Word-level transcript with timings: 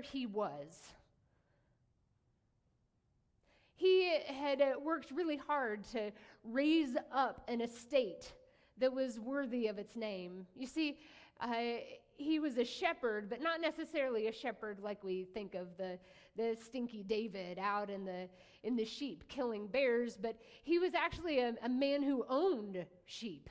where 0.00 0.10
he 0.10 0.24
was. 0.24 0.94
He 3.74 4.16
had 4.26 4.62
uh, 4.62 4.72
worked 4.82 5.10
really 5.10 5.36
hard 5.36 5.84
to 5.92 6.10
raise 6.42 6.96
up 7.12 7.42
an 7.48 7.60
estate 7.60 8.32
that 8.78 8.92
was 8.92 9.20
worthy 9.20 9.66
of 9.66 9.78
its 9.78 9.96
name. 9.96 10.46
You 10.56 10.66
see, 10.66 10.98
uh, 11.40 11.52
he 12.16 12.38
was 12.38 12.56
a 12.56 12.64
shepherd, 12.64 13.28
but 13.28 13.42
not 13.42 13.60
necessarily 13.60 14.28
a 14.28 14.32
shepherd 14.32 14.80
like 14.80 15.04
we 15.04 15.24
think 15.34 15.54
of 15.54 15.68
the, 15.76 15.98
the 16.34 16.56
stinky 16.64 17.02
David 17.02 17.58
out 17.58 17.90
in 17.90 18.06
the, 18.06 18.26
in 18.62 18.76
the 18.76 18.86
sheep 18.86 19.24
killing 19.28 19.66
bears, 19.66 20.16
but 20.20 20.36
he 20.62 20.78
was 20.78 20.94
actually 20.94 21.40
a, 21.40 21.54
a 21.62 21.68
man 21.68 22.02
who 22.02 22.24
owned 22.28 22.86
sheep. 23.04 23.50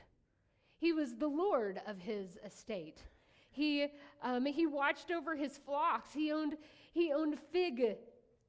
He 0.78 0.92
was 0.92 1.14
the 1.14 1.28
Lord 1.28 1.80
of 1.86 2.00
his 2.00 2.38
estate. 2.44 3.04
He, 3.50 3.88
um, 4.22 4.46
he 4.46 4.66
watched 4.66 5.10
over 5.10 5.34
his 5.34 5.58
flocks. 5.58 6.12
He 6.12 6.32
owned, 6.32 6.56
he 6.92 7.12
owned 7.12 7.38
fig 7.52 7.96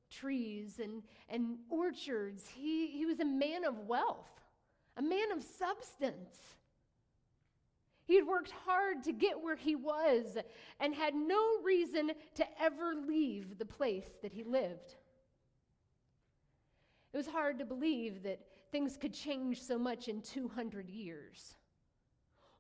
trees 0.09 0.80
and, 0.82 1.04
and 1.30 1.58
orchards. 1.70 2.48
He, 2.48 2.88
he 2.88 3.06
was 3.06 3.20
a 3.20 3.26
man 3.26 3.64
of 3.66 3.80
wealth, 3.88 4.30
a 4.98 5.02
man 5.02 5.32
of 5.32 5.44
substance. 5.44 6.38
He 8.06 8.16
had 8.16 8.28
worked 8.28 8.52
hard 8.66 9.04
to 9.06 9.14
get 9.14 9.42
where 9.42 9.56
he 9.56 9.76
was 9.76 10.38
and 10.80 10.94
had 10.94 11.16
no 11.16 11.62
reason 11.64 12.12
to 12.36 12.45
ever 12.62 12.94
leave 13.08 13.58
the 13.58 13.66
place 13.66 14.09
that 14.22 14.34
he 14.34 14.44
lived. 14.44 14.95
It 17.14 17.18
was 17.18 17.28
hard 17.28 17.59
to 17.59 17.66
believe 17.66 18.23
that 18.23 18.40
things 18.72 18.98
could 18.98 19.14
change 19.14 19.62
so 19.62 19.78
much 19.78 20.08
in 20.08 20.22
200 20.22 20.90
years. 20.90 21.56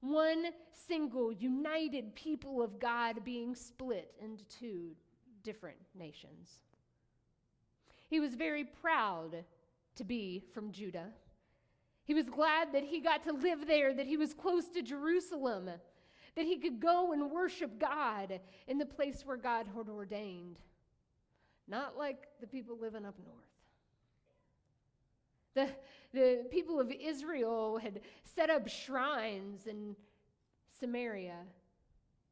One 0.01 0.47
single, 0.87 1.31
united 1.31 2.15
people 2.15 2.61
of 2.61 2.79
God 2.79 3.23
being 3.23 3.55
split 3.55 4.13
into 4.19 4.43
two 4.45 4.95
different 5.43 5.77
nations. 5.97 6.49
He 8.09 8.19
was 8.19 8.35
very 8.35 8.63
proud 8.63 9.45
to 9.95 10.03
be 10.03 10.43
from 10.53 10.71
Judah. 10.71 11.09
He 12.03 12.13
was 12.13 12.25
glad 12.27 12.73
that 12.73 12.83
he 12.83 12.99
got 12.99 13.23
to 13.23 13.31
live 13.31 13.67
there, 13.67 13.93
that 13.93 14.07
he 14.07 14.17
was 14.17 14.33
close 14.33 14.67
to 14.69 14.81
Jerusalem, 14.81 15.69
that 16.35 16.45
he 16.45 16.57
could 16.57 16.79
go 16.79 17.13
and 17.13 17.31
worship 17.31 17.79
God 17.79 18.39
in 18.67 18.77
the 18.77 18.85
place 18.85 19.23
where 19.23 19.37
God 19.37 19.67
had 19.75 19.87
ordained. 19.87 20.59
Not 21.67 21.97
like 21.97 22.27
the 22.41 22.47
people 22.47 22.77
living 22.77 23.05
up 23.05 23.15
north. 23.23 23.50
The, 25.53 25.69
the 26.13 26.45
people 26.49 26.79
of 26.79 26.91
Israel 26.91 27.77
had 27.77 28.01
set 28.23 28.49
up 28.49 28.67
shrines 28.67 29.67
in 29.67 29.95
Samaria 30.79 31.39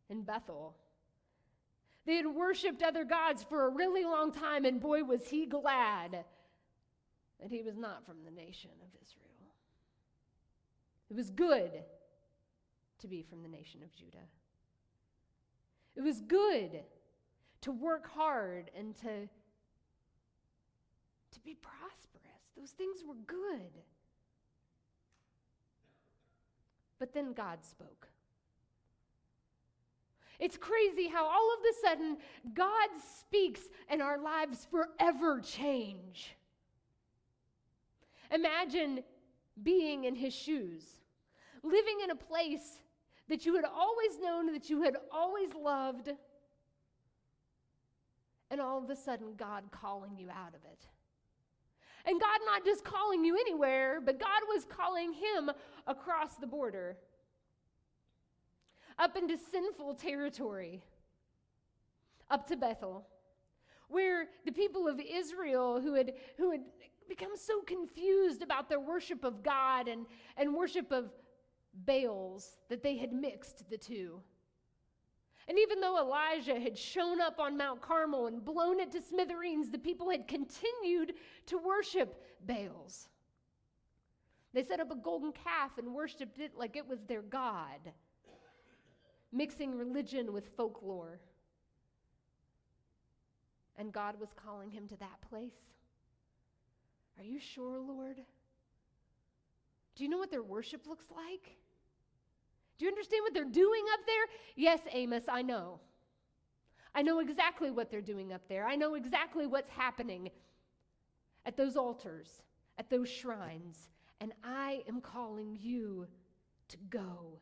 and 0.09 0.25
Bethel. 0.25 0.75
They 2.05 2.15
had 2.15 2.27
worshiped 2.27 2.81
other 2.81 3.03
gods 3.03 3.43
for 3.43 3.65
a 3.65 3.69
really 3.69 4.03
long 4.03 4.31
time, 4.31 4.65
and 4.65 4.79
boy, 4.79 5.03
was 5.03 5.27
he 5.27 5.45
glad 5.45 6.25
that 7.41 7.51
he 7.51 7.61
was 7.61 7.77
not 7.77 8.05
from 8.05 8.23
the 8.25 8.31
nation 8.31 8.71
of 8.81 8.89
Israel. 9.01 9.25
It 11.09 11.15
was 11.15 11.29
good 11.29 11.83
to 12.99 13.07
be 13.07 13.23
from 13.23 13.41
the 13.41 13.47
nation 13.47 13.81
of 13.83 13.93
Judah. 13.93 14.27
It 15.95 16.01
was 16.01 16.21
good 16.21 16.81
to 17.61 17.71
work 17.71 18.09
hard 18.09 18.71
and 18.77 18.95
to, 18.97 19.27
to 21.31 21.39
be 21.43 21.55
prosperous. 21.55 22.38
Those 22.57 22.71
things 22.71 23.03
were 23.07 23.15
good. 23.27 23.83
But 26.99 27.13
then 27.13 27.33
God 27.33 27.63
spoke. 27.63 28.07
It's 30.39 30.57
crazy 30.57 31.07
how 31.07 31.25
all 31.25 31.53
of 31.53 31.59
a 31.59 31.87
sudden 31.87 32.17
God 32.53 32.89
speaks 33.19 33.61
and 33.89 34.01
our 34.01 34.17
lives 34.17 34.67
forever 34.69 35.41
change. 35.41 36.35
Imagine 38.31 39.03
being 39.61 40.05
in 40.05 40.15
his 40.15 40.33
shoes 40.33 40.83
living 41.63 41.99
in 42.03 42.11
a 42.11 42.15
place 42.15 42.81
that 43.27 43.45
you 43.45 43.55
had 43.55 43.65
always 43.65 44.19
known, 44.21 44.51
that 44.53 44.69
you 44.69 44.81
had 44.81 44.95
always 45.11 45.53
loved, 45.53 46.09
and 48.51 48.59
all 48.59 48.83
of 48.83 48.89
a 48.89 48.95
sudden, 48.95 49.33
God 49.37 49.65
calling 49.71 50.17
you 50.17 50.29
out 50.29 50.55
of 50.55 50.63
it. 50.65 50.87
And 52.05 52.19
God 52.19 52.39
not 52.45 52.65
just 52.65 52.83
calling 52.83 53.23
you 53.23 53.35
anywhere, 53.35 53.99
but 54.01 54.19
God 54.19 54.41
was 54.47 54.65
calling 54.65 55.13
him 55.13 55.51
across 55.87 56.35
the 56.35 56.47
border, 56.47 56.97
up 58.97 59.17
into 59.17 59.37
sinful 59.37 59.95
territory, 59.95 60.81
up 62.29 62.47
to 62.47 62.57
Bethel, 62.57 63.07
where 63.87 64.27
the 64.45 64.51
people 64.51 64.87
of 64.87 64.99
Israel 64.99 65.81
who 65.81 65.93
had, 65.95 66.13
who 66.37 66.51
had 66.51 66.61
become 67.07 67.35
so 67.35 67.61
confused 67.61 68.41
about 68.41 68.69
their 68.69 68.79
worship 68.79 69.23
of 69.23 69.43
God 69.43 69.87
and, 69.87 70.05
and 70.37 70.53
worship 70.53 70.91
of 70.91 71.11
Baals, 71.85 72.57
that 72.69 72.83
they 72.83 72.97
had 72.97 73.11
mixed 73.11 73.69
the 73.69 73.77
two. 73.77 74.21
And 75.49 75.57
even 75.57 75.81
though 75.81 75.97
Elijah 75.97 76.59
had 76.59 76.77
shown 76.77 77.19
up 77.19 77.39
on 77.39 77.57
Mount 77.57 77.81
Carmel 77.81 78.27
and 78.27 78.45
blown 78.45 78.79
it 78.79 78.91
to 78.91 79.01
smithereens, 79.01 79.71
the 79.71 79.79
people 79.79 80.07
had 80.11 80.27
continued 80.27 81.15
to 81.47 81.57
worship 81.57 82.23
Baals. 82.45 83.09
They 84.53 84.63
set 84.63 84.79
up 84.79 84.91
a 84.91 84.95
golden 84.95 85.31
calf 85.31 85.79
and 85.79 85.91
worshiped 85.91 86.37
it 86.37 86.51
like 86.55 86.75
it 86.75 86.87
was 86.87 86.99
their 87.07 87.23
God, 87.23 87.79
mixing 89.31 89.75
religion 89.75 90.33
with 90.33 90.55
folklore. 90.55 91.19
And 93.75 93.91
God 93.91 94.19
was 94.19 94.29
calling 94.35 94.69
him 94.69 94.87
to 94.87 94.97
that 94.97 95.19
place. 95.29 95.57
Are 97.17 97.23
you 97.23 97.39
sure, 97.39 97.79
Lord? 97.79 98.17
Do 99.95 100.03
you 100.03 100.09
know 100.11 100.19
what 100.19 100.29
their 100.29 100.43
worship 100.43 100.85
looks 100.85 101.05
like? 101.09 101.58
Do 102.79 102.85
you 102.85 102.91
understand 102.91 103.23
what 103.23 103.33
they're 103.33 103.43
doing 103.43 103.83
up 103.93 103.99
there? 104.05 104.25
Yes, 104.55 104.79
Amos, 104.91 105.25
I 105.29 105.41
know. 105.41 105.81
I 106.95 107.01
know 107.01 107.19
exactly 107.19 107.69
what 107.69 107.91
they're 107.91 108.01
doing 108.01 108.31
up 108.31 108.47
there. 108.47 108.65
I 108.65 108.77
know 108.77 108.95
exactly 108.95 109.45
what's 109.45 109.69
happening 109.69 110.29
at 111.45 111.57
those 111.57 111.75
altars, 111.75 112.41
at 112.77 112.89
those 112.89 113.09
shrines. 113.09 113.89
And 114.21 114.31
I 114.43 114.81
am 114.87 115.01
calling 115.01 115.57
you 115.59 116.07
to 116.69 116.77
go. 116.89 117.39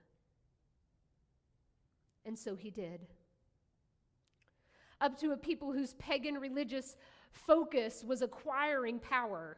And 2.25 2.37
so 2.37 2.55
he 2.55 2.71
did. 2.71 3.05
Up 4.99 5.19
to 5.19 5.33
a 5.33 5.37
people 5.37 5.71
whose 5.71 5.93
pagan 5.93 6.35
religious 6.35 6.97
focus 7.31 8.03
was 8.03 8.23
acquiring 8.23 8.99
power 8.99 9.57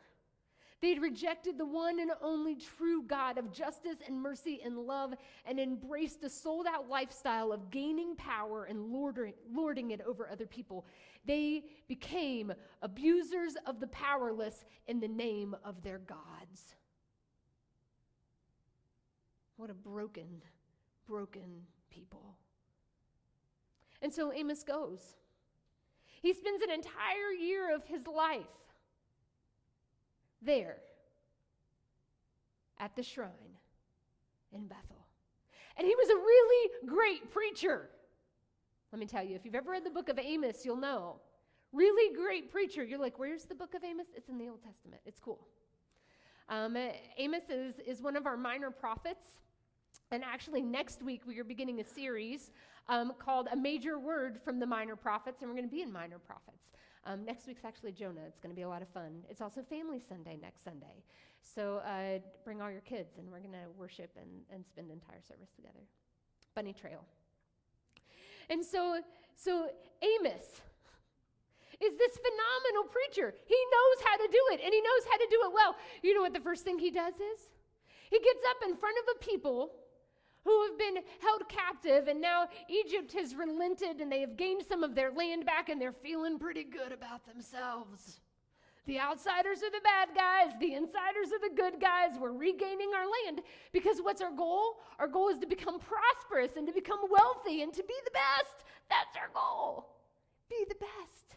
they 0.81 0.89
had 0.89 1.01
rejected 1.01 1.57
the 1.57 1.65
one 1.65 1.99
and 1.99 2.11
only 2.21 2.55
true 2.55 3.03
God 3.03 3.37
of 3.37 3.51
justice 3.51 3.97
and 4.07 4.21
mercy 4.21 4.61
and 4.63 4.77
love 4.77 5.13
and 5.45 5.59
embraced 5.59 6.23
a 6.23 6.29
sold 6.29 6.67
out 6.67 6.87
lifestyle 6.87 7.51
of 7.51 7.69
gaining 7.69 8.15
power 8.15 8.65
and 8.65 8.85
lording, 8.85 9.33
lording 9.51 9.91
it 9.91 10.01
over 10.01 10.29
other 10.29 10.45
people. 10.45 10.85
They 11.25 11.65
became 11.87 12.53
abusers 12.81 13.55
of 13.65 13.81
the 13.81 13.87
powerless 13.87 14.63
in 14.87 15.01
the 15.01 15.07
name 15.07 15.55
of 15.65 15.83
their 15.83 15.99
gods. 15.99 16.75
What 19.57 19.69
a 19.69 19.73
broken, 19.73 20.41
broken 21.05 21.63
people. 21.89 22.37
And 24.01 24.13
so 24.13 24.31
Amos 24.31 24.63
goes. 24.63 25.01
He 26.21 26.33
spends 26.33 26.61
an 26.61 26.71
entire 26.71 27.33
year 27.37 27.75
of 27.75 27.85
his 27.85 28.07
life 28.07 28.47
there 30.41 30.77
at 32.79 32.95
the 32.95 33.03
shrine 33.03 33.57
in 34.51 34.67
Bethel. 34.67 35.05
And 35.77 35.87
he 35.87 35.95
was 35.95 36.09
a 36.09 36.15
really 36.15 36.69
great 36.85 37.31
preacher. 37.31 37.89
Let 38.91 38.99
me 38.99 39.05
tell 39.05 39.23
you, 39.23 39.35
if 39.35 39.45
you've 39.45 39.55
ever 39.55 39.71
read 39.71 39.85
the 39.85 39.89
book 39.89 40.09
of 40.09 40.17
Amos, 40.19 40.65
you'll 40.65 40.77
know. 40.77 41.17
Really 41.71 42.15
great 42.15 42.51
preacher. 42.51 42.83
You're 42.83 42.99
like, 42.99 43.19
where's 43.19 43.45
the 43.45 43.55
book 43.55 43.75
of 43.75 43.83
Amos? 43.83 44.07
It's 44.15 44.29
in 44.29 44.37
the 44.37 44.47
Old 44.47 44.63
Testament. 44.63 45.01
It's 45.05 45.19
cool. 45.19 45.47
Um, 46.49 46.75
Amos 47.17 47.43
is, 47.49 47.75
is 47.85 48.01
one 48.01 48.15
of 48.15 48.25
our 48.25 48.35
minor 48.35 48.71
prophets. 48.71 49.25
And 50.11 50.23
actually, 50.23 50.63
next 50.63 51.03
week, 51.03 51.21
we 51.27 51.39
are 51.39 51.43
beginning 51.43 51.79
a 51.79 51.83
series 51.83 52.51
um, 52.87 53.13
called 53.19 53.47
A 53.51 53.55
Major 53.55 53.99
Word 53.99 54.39
from 54.43 54.59
the 54.59 54.65
Minor 54.65 54.95
Prophets, 54.95 55.41
and 55.41 55.49
we're 55.49 55.55
going 55.55 55.69
to 55.69 55.75
be 55.75 55.83
in 55.83 55.93
Minor 55.93 56.17
Prophets. 56.17 56.71
Um, 57.05 57.25
next 57.25 57.47
week's 57.47 57.63
actually 57.65 57.93
Jonah. 57.93 58.21
It's 58.27 58.39
going 58.39 58.51
to 58.51 58.55
be 58.55 58.63
a 58.63 58.69
lot 58.69 58.81
of 58.81 58.89
fun. 58.89 59.23
It's 59.29 59.41
also 59.41 59.61
Family 59.61 59.99
Sunday 59.99 60.37
next 60.41 60.63
Sunday. 60.63 61.03
So 61.41 61.77
uh, 61.77 62.19
bring 62.43 62.61
all 62.61 62.69
your 62.69 62.81
kids, 62.81 63.17
and 63.17 63.31
we're 63.31 63.39
going 63.39 63.53
to 63.53 63.69
worship 63.77 64.11
and, 64.17 64.29
and 64.53 64.65
spend 64.65 64.89
the 64.89 64.93
entire 64.93 65.21
service 65.27 65.49
together. 65.55 65.79
Bunny 66.55 66.73
Trail. 66.73 67.05
And 68.49 68.65
so, 68.65 68.99
so 69.35 69.69
Amos 70.01 70.61
is 71.79 71.95
this 71.95 72.19
phenomenal 72.19 72.91
preacher. 72.91 73.33
He 73.45 73.55
knows 73.55 73.97
how 74.03 74.17
to 74.17 74.27
do 74.27 74.41
it, 74.51 74.59
and 74.63 74.73
he 74.73 74.81
knows 74.81 75.03
how 75.09 75.17
to 75.17 75.27
do 75.29 75.39
it 75.45 75.53
well. 75.53 75.75
You 76.03 76.13
know 76.13 76.21
what 76.21 76.33
the 76.33 76.41
first 76.41 76.63
thing 76.63 76.77
he 76.77 76.91
does 76.91 77.13
is? 77.15 77.39
He 78.09 78.19
gets 78.19 78.43
up 78.49 78.67
in 78.67 78.75
front 78.75 78.97
of 78.99 79.15
a 79.15 79.23
people 79.23 79.71
who 80.45 80.63
have 80.67 80.77
been 80.77 81.03
held 81.21 81.47
captive, 81.49 82.07
and 82.07 82.21
now 82.21 82.47
Egypt 82.69 83.13
has 83.13 83.35
relented 83.35 84.01
and 84.01 84.11
they 84.11 84.21
have 84.21 84.37
gained 84.37 84.63
some 84.67 84.83
of 84.83 84.95
their 84.95 85.11
land 85.11 85.45
back 85.45 85.69
and 85.69 85.81
they're 85.81 85.91
feeling 85.91 86.39
pretty 86.39 86.63
good 86.63 86.91
about 86.91 87.25
themselves. 87.25 88.19
The 88.85 88.99
outsiders 88.99 89.59
are 89.59 89.69
the 89.69 89.81
bad 89.83 90.09
guys, 90.15 90.53
the 90.59 90.73
insiders 90.73 91.31
are 91.31 91.47
the 91.47 91.55
good 91.55 91.79
guys. 91.79 92.17
We're 92.19 92.31
regaining 92.31 92.89
our 92.95 93.05
land 93.05 93.41
because 93.71 93.99
what's 94.01 94.21
our 94.21 94.31
goal? 94.31 94.77
Our 94.97 95.07
goal 95.07 95.29
is 95.29 95.37
to 95.39 95.47
become 95.47 95.79
prosperous 95.79 96.57
and 96.57 96.65
to 96.65 96.73
become 96.73 96.99
wealthy 97.09 97.61
and 97.61 97.71
to 97.73 97.83
be 97.83 97.93
the 98.05 98.11
best. 98.11 98.65
That's 98.89 99.15
our 99.15 99.29
goal. 99.31 99.89
Be 100.49 100.65
the 100.67 100.75
best. 100.75 101.35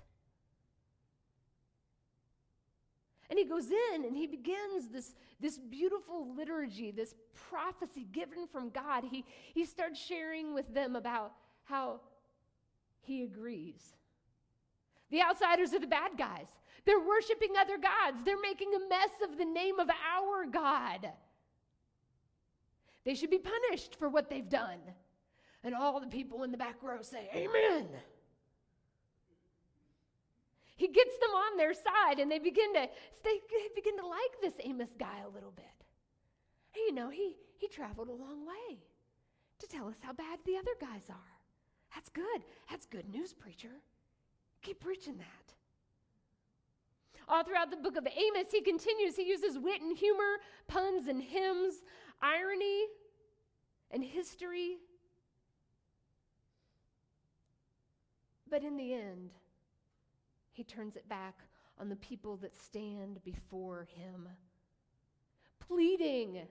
And 3.32 3.38
he 3.38 3.46
goes 3.46 3.70
in 3.70 4.04
and 4.04 4.14
he 4.14 4.26
begins 4.26 4.88
this, 4.92 5.14
this 5.40 5.56
beautiful 5.56 6.34
liturgy, 6.36 6.90
this 6.90 7.14
prophecy 7.48 8.06
given 8.12 8.46
from 8.46 8.68
God. 8.68 9.04
He, 9.10 9.24
he 9.54 9.64
starts 9.64 9.98
sharing 9.98 10.52
with 10.52 10.74
them 10.74 10.96
about 10.96 11.32
how 11.64 12.00
he 13.00 13.22
agrees. 13.22 13.94
The 15.10 15.22
outsiders 15.22 15.72
are 15.72 15.78
the 15.78 15.86
bad 15.86 16.18
guys. 16.18 16.44
They're 16.84 17.00
worshiping 17.00 17.54
other 17.58 17.78
gods. 17.78 18.18
They're 18.22 18.38
making 18.38 18.68
a 18.74 18.86
mess 18.86 19.08
of 19.24 19.38
the 19.38 19.46
name 19.46 19.80
of 19.80 19.88
our 19.88 20.44
God. 20.44 21.08
They 23.06 23.14
should 23.14 23.30
be 23.30 23.38
punished 23.38 23.96
for 23.98 24.10
what 24.10 24.28
they've 24.28 24.46
done. 24.46 24.80
And 25.64 25.74
all 25.74 26.00
the 26.00 26.06
people 26.06 26.42
in 26.42 26.50
the 26.50 26.58
back 26.58 26.82
row 26.82 27.00
say, 27.00 27.30
Amen. 27.34 27.86
He 30.76 30.88
gets 30.88 31.16
them 31.18 31.30
on 31.30 31.56
their 31.56 31.74
side 31.74 32.18
and 32.18 32.30
they 32.30 32.38
begin 32.38 32.72
to 32.74 32.88
they 33.24 33.40
begin 33.74 33.96
to 33.98 34.06
like 34.06 34.40
this 34.40 34.54
Amos 34.64 34.90
guy 34.98 35.20
a 35.24 35.28
little 35.28 35.52
bit. 35.52 35.64
And 36.74 36.82
you 36.86 36.94
know, 36.94 37.10
he 37.10 37.36
he 37.58 37.68
traveled 37.68 38.08
a 38.08 38.12
long 38.12 38.46
way 38.46 38.78
to 39.58 39.66
tell 39.66 39.88
us 39.88 39.98
how 40.02 40.12
bad 40.12 40.40
the 40.44 40.56
other 40.56 40.74
guys 40.80 41.04
are. 41.08 41.32
That's 41.94 42.08
good. 42.08 42.42
That's 42.70 42.86
good 42.86 43.08
news, 43.08 43.32
preacher. 43.32 43.82
Keep 44.62 44.80
preaching 44.80 45.18
that. 45.18 45.54
All 47.28 47.44
throughout 47.44 47.70
the 47.70 47.76
book 47.76 47.96
of 47.96 48.06
Amos, 48.06 48.50
he 48.50 48.60
continues. 48.60 49.16
He 49.16 49.28
uses 49.28 49.58
wit 49.58 49.80
and 49.80 49.96
humor, 49.96 50.38
puns 50.68 51.06
and 51.06 51.22
hymns, 51.22 51.82
irony 52.20 52.86
and 53.90 54.02
history. 54.02 54.78
But 58.50 58.62
in 58.62 58.76
the 58.76 58.94
end, 58.94 59.30
he 60.52 60.64
turns 60.64 60.96
it 60.96 61.08
back 61.08 61.40
on 61.78 61.88
the 61.88 61.96
people 61.96 62.36
that 62.36 62.54
stand 62.56 63.22
before 63.24 63.88
him, 63.96 64.28
pleading 65.58 66.42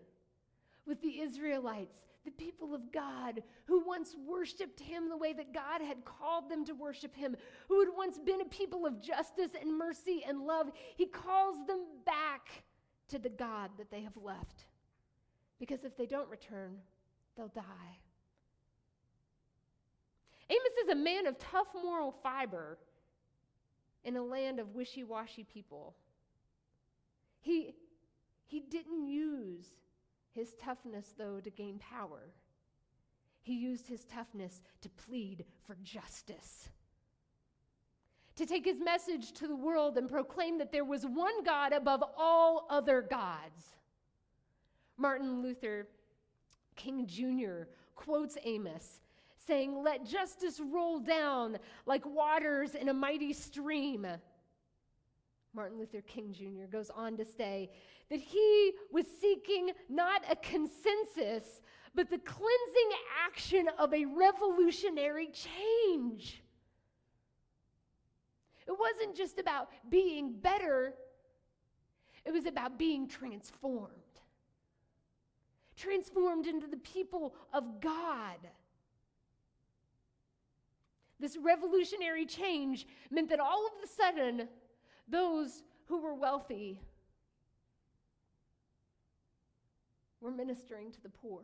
with 0.86 1.02
the 1.02 1.22
Israelites, 1.22 1.96
the 2.26 2.32
people 2.32 2.74
of 2.74 2.92
God 2.92 3.42
who 3.66 3.86
once 3.86 4.16
worshiped 4.28 4.80
him 4.80 5.10
the 5.10 5.18
way 5.18 5.34
that 5.34 5.54
God 5.54 5.82
had 5.82 6.04
called 6.06 6.50
them 6.50 6.66
to 6.66 6.74
worship 6.74 7.16
him, 7.16 7.36
who 7.68 7.80
had 7.80 7.90
once 7.96 8.20
been 8.20 8.42
a 8.42 8.46
people 8.46 8.86
of 8.86 9.02
justice 9.02 9.52
and 9.60 9.78
mercy 9.78 10.24
and 10.28 10.42
love. 10.42 10.72
He 10.96 11.06
calls 11.06 11.66
them 11.66 11.86
back 12.06 12.50
to 13.10 13.20
the 13.20 13.30
God 13.30 13.72
that 13.78 13.92
they 13.92 14.02
have 14.02 14.18
left. 14.18 14.66
Because 15.60 15.84
if 15.84 15.96
they 15.96 16.06
don't 16.08 16.30
return, 16.30 16.78
they'll 17.38 17.48
die. 17.48 18.00
Amos 20.50 20.84
is 20.84 20.90
a 20.90 20.96
man 20.96 21.28
of 21.28 21.38
tough 21.38 21.68
moral 21.74 22.12
fiber 22.12 22.78
in 24.04 24.18
a 24.18 24.24
land 24.24 24.60
of 24.60 24.76
wishy 24.76 25.04
washy 25.04 25.44
people. 25.44 25.96
He, 27.40 27.74
he 28.46 28.60
didn't 28.60 29.08
use 29.08 29.68
his 30.34 30.56
toughness, 30.56 31.14
though, 31.18 31.40
to 31.40 31.50
gain 31.50 31.80
power. 31.80 32.32
He 33.42 33.54
used 33.54 33.88
his 33.88 34.06
toughness 34.06 34.62
to 34.82 34.90
plead 34.90 35.46
for 35.66 35.76
justice. 35.84 36.70
To 38.36 38.46
take 38.46 38.66
his 38.66 38.80
message 38.80 39.34
to 39.34 39.48
the 39.48 39.56
world 39.56 39.98
and 39.98 40.10
proclaim 40.10 40.58
that 40.60 40.72
there 40.72 40.86
was 40.86 41.06
one 41.06 41.44
God 41.44 41.74
above 41.74 42.04
all 42.18 42.66
other 42.70 43.02
gods. 43.02 43.76
Martin 44.98 45.42
Luther 45.42 45.88
King 46.76 47.06
Jr. 47.08 47.68
quotes 47.96 48.38
Amos 48.44 49.01
saying, 49.48 49.84
Let 49.84 50.06
justice 50.06 50.60
roll 50.60 51.00
down 51.00 51.58
like 51.86 52.06
waters 52.06 52.76
in 52.76 52.90
a 52.90 52.94
mighty 52.94 53.34
stream. 53.34 54.08
Martin 55.54 55.78
Luther 55.78 56.02
King 56.02 56.34
Jr. 56.34 56.66
goes 56.72 56.90
on 56.90 57.18
to 57.18 57.26
say 57.26 57.70
that 58.10 58.20
he 58.20 58.72
was 58.92 59.06
seeking 59.20 59.72
not 59.90 60.24
a 60.30 60.36
consensus, 60.38 61.62
but 61.94 62.10
the 62.10 62.20
cleansing 62.20 62.90
action 63.26 63.68
of 63.78 63.94
a 63.94 64.06
revolutionary 64.06 65.28
change. 65.28 66.42
It 68.68 68.78
wasn't 68.80 69.16
just 69.16 69.40
about 69.40 69.70
being 69.90 70.34
better, 70.34 70.94
it 72.26 72.32
was 72.32 72.46
about 72.46 72.78
being 72.78 73.08
transformed. 73.08 73.96
Transformed 75.76 76.46
into 76.46 76.68
the 76.68 76.78
people 76.78 77.34
of 77.54 77.82
God. 77.82 78.38
This 81.22 81.38
revolutionary 81.38 82.26
change 82.26 82.88
meant 83.12 83.30
that 83.30 83.40
all 83.40 83.68
of 83.68 83.74
a 83.84 83.88
sudden, 83.88 84.50
those 85.08 85.62
who 85.86 86.02
were 86.02 86.16
wealthy 86.16 86.82
were 90.20 90.32
ministering 90.32 90.92
to 90.92 91.02
the 91.02 91.10
poor. 91.10 91.44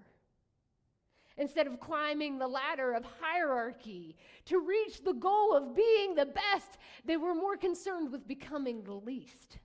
Instead 1.38 1.68
of 1.68 1.80
climbing 1.80 2.40
the 2.40 2.48
ladder 2.48 2.94
of 2.94 3.06
hierarchy 3.22 4.16
to 4.46 4.60
reach 4.60 5.04
the 5.04 5.14
goal 5.14 5.56
of 5.56 5.76
being 5.76 6.16
the 6.16 6.26
best, 6.26 6.80
they 7.06 7.16
were 7.16 7.36
more 7.36 7.56
concerned 7.56 8.12
with 8.12 8.28
becoming 8.28 8.82
the 8.82 8.96
least. 8.96 9.60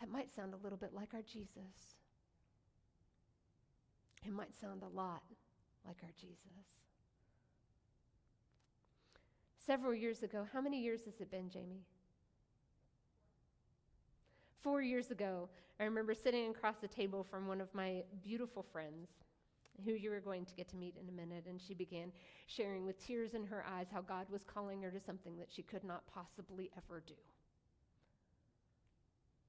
That 0.00 0.08
might 0.08 0.30
sound 0.30 0.54
a 0.54 0.62
little 0.62 0.78
bit 0.78 0.94
like 0.94 1.12
our 1.12 1.22
Jesus. 1.22 1.96
It 4.24 4.32
might 4.32 4.54
sound 4.54 4.84
a 4.84 4.96
lot 4.96 5.22
like 5.84 5.96
our 6.04 6.12
Jesus 6.20 6.79
several 9.70 9.94
years 9.94 10.24
ago. 10.24 10.44
How 10.52 10.60
many 10.60 10.80
years 10.80 11.04
has 11.04 11.20
it 11.20 11.30
been, 11.30 11.48
Jamie? 11.48 11.84
Four 14.62 14.82
years 14.82 15.12
ago, 15.12 15.48
I 15.78 15.84
remember 15.84 16.12
sitting 16.12 16.50
across 16.50 16.78
the 16.78 16.88
table 16.88 17.22
from 17.22 17.46
one 17.46 17.60
of 17.60 17.72
my 17.72 18.02
beautiful 18.20 18.64
friends, 18.64 19.10
who 19.84 19.92
you 19.92 20.12
are 20.12 20.18
going 20.18 20.44
to 20.44 20.54
get 20.54 20.68
to 20.70 20.76
meet 20.76 20.96
in 21.00 21.08
a 21.08 21.12
minute, 21.12 21.44
and 21.48 21.60
she 21.62 21.72
began 21.72 22.10
sharing 22.48 22.84
with 22.84 22.98
tears 22.98 23.34
in 23.34 23.44
her 23.44 23.64
eyes 23.64 23.86
how 23.92 24.00
God 24.00 24.26
was 24.28 24.42
calling 24.42 24.82
her 24.82 24.90
to 24.90 24.98
something 24.98 25.38
that 25.38 25.52
she 25.52 25.62
could 25.62 25.84
not 25.84 26.02
possibly 26.12 26.68
ever 26.76 27.00
do. 27.06 27.14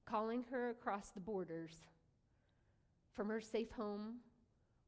Calling 0.06 0.46
her 0.52 0.70
across 0.70 1.10
the 1.10 1.20
borders 1.20 1.88
from 3.12 3.28
her 3.28 3.42
safe 3.42 3.72
home 3.72 4.18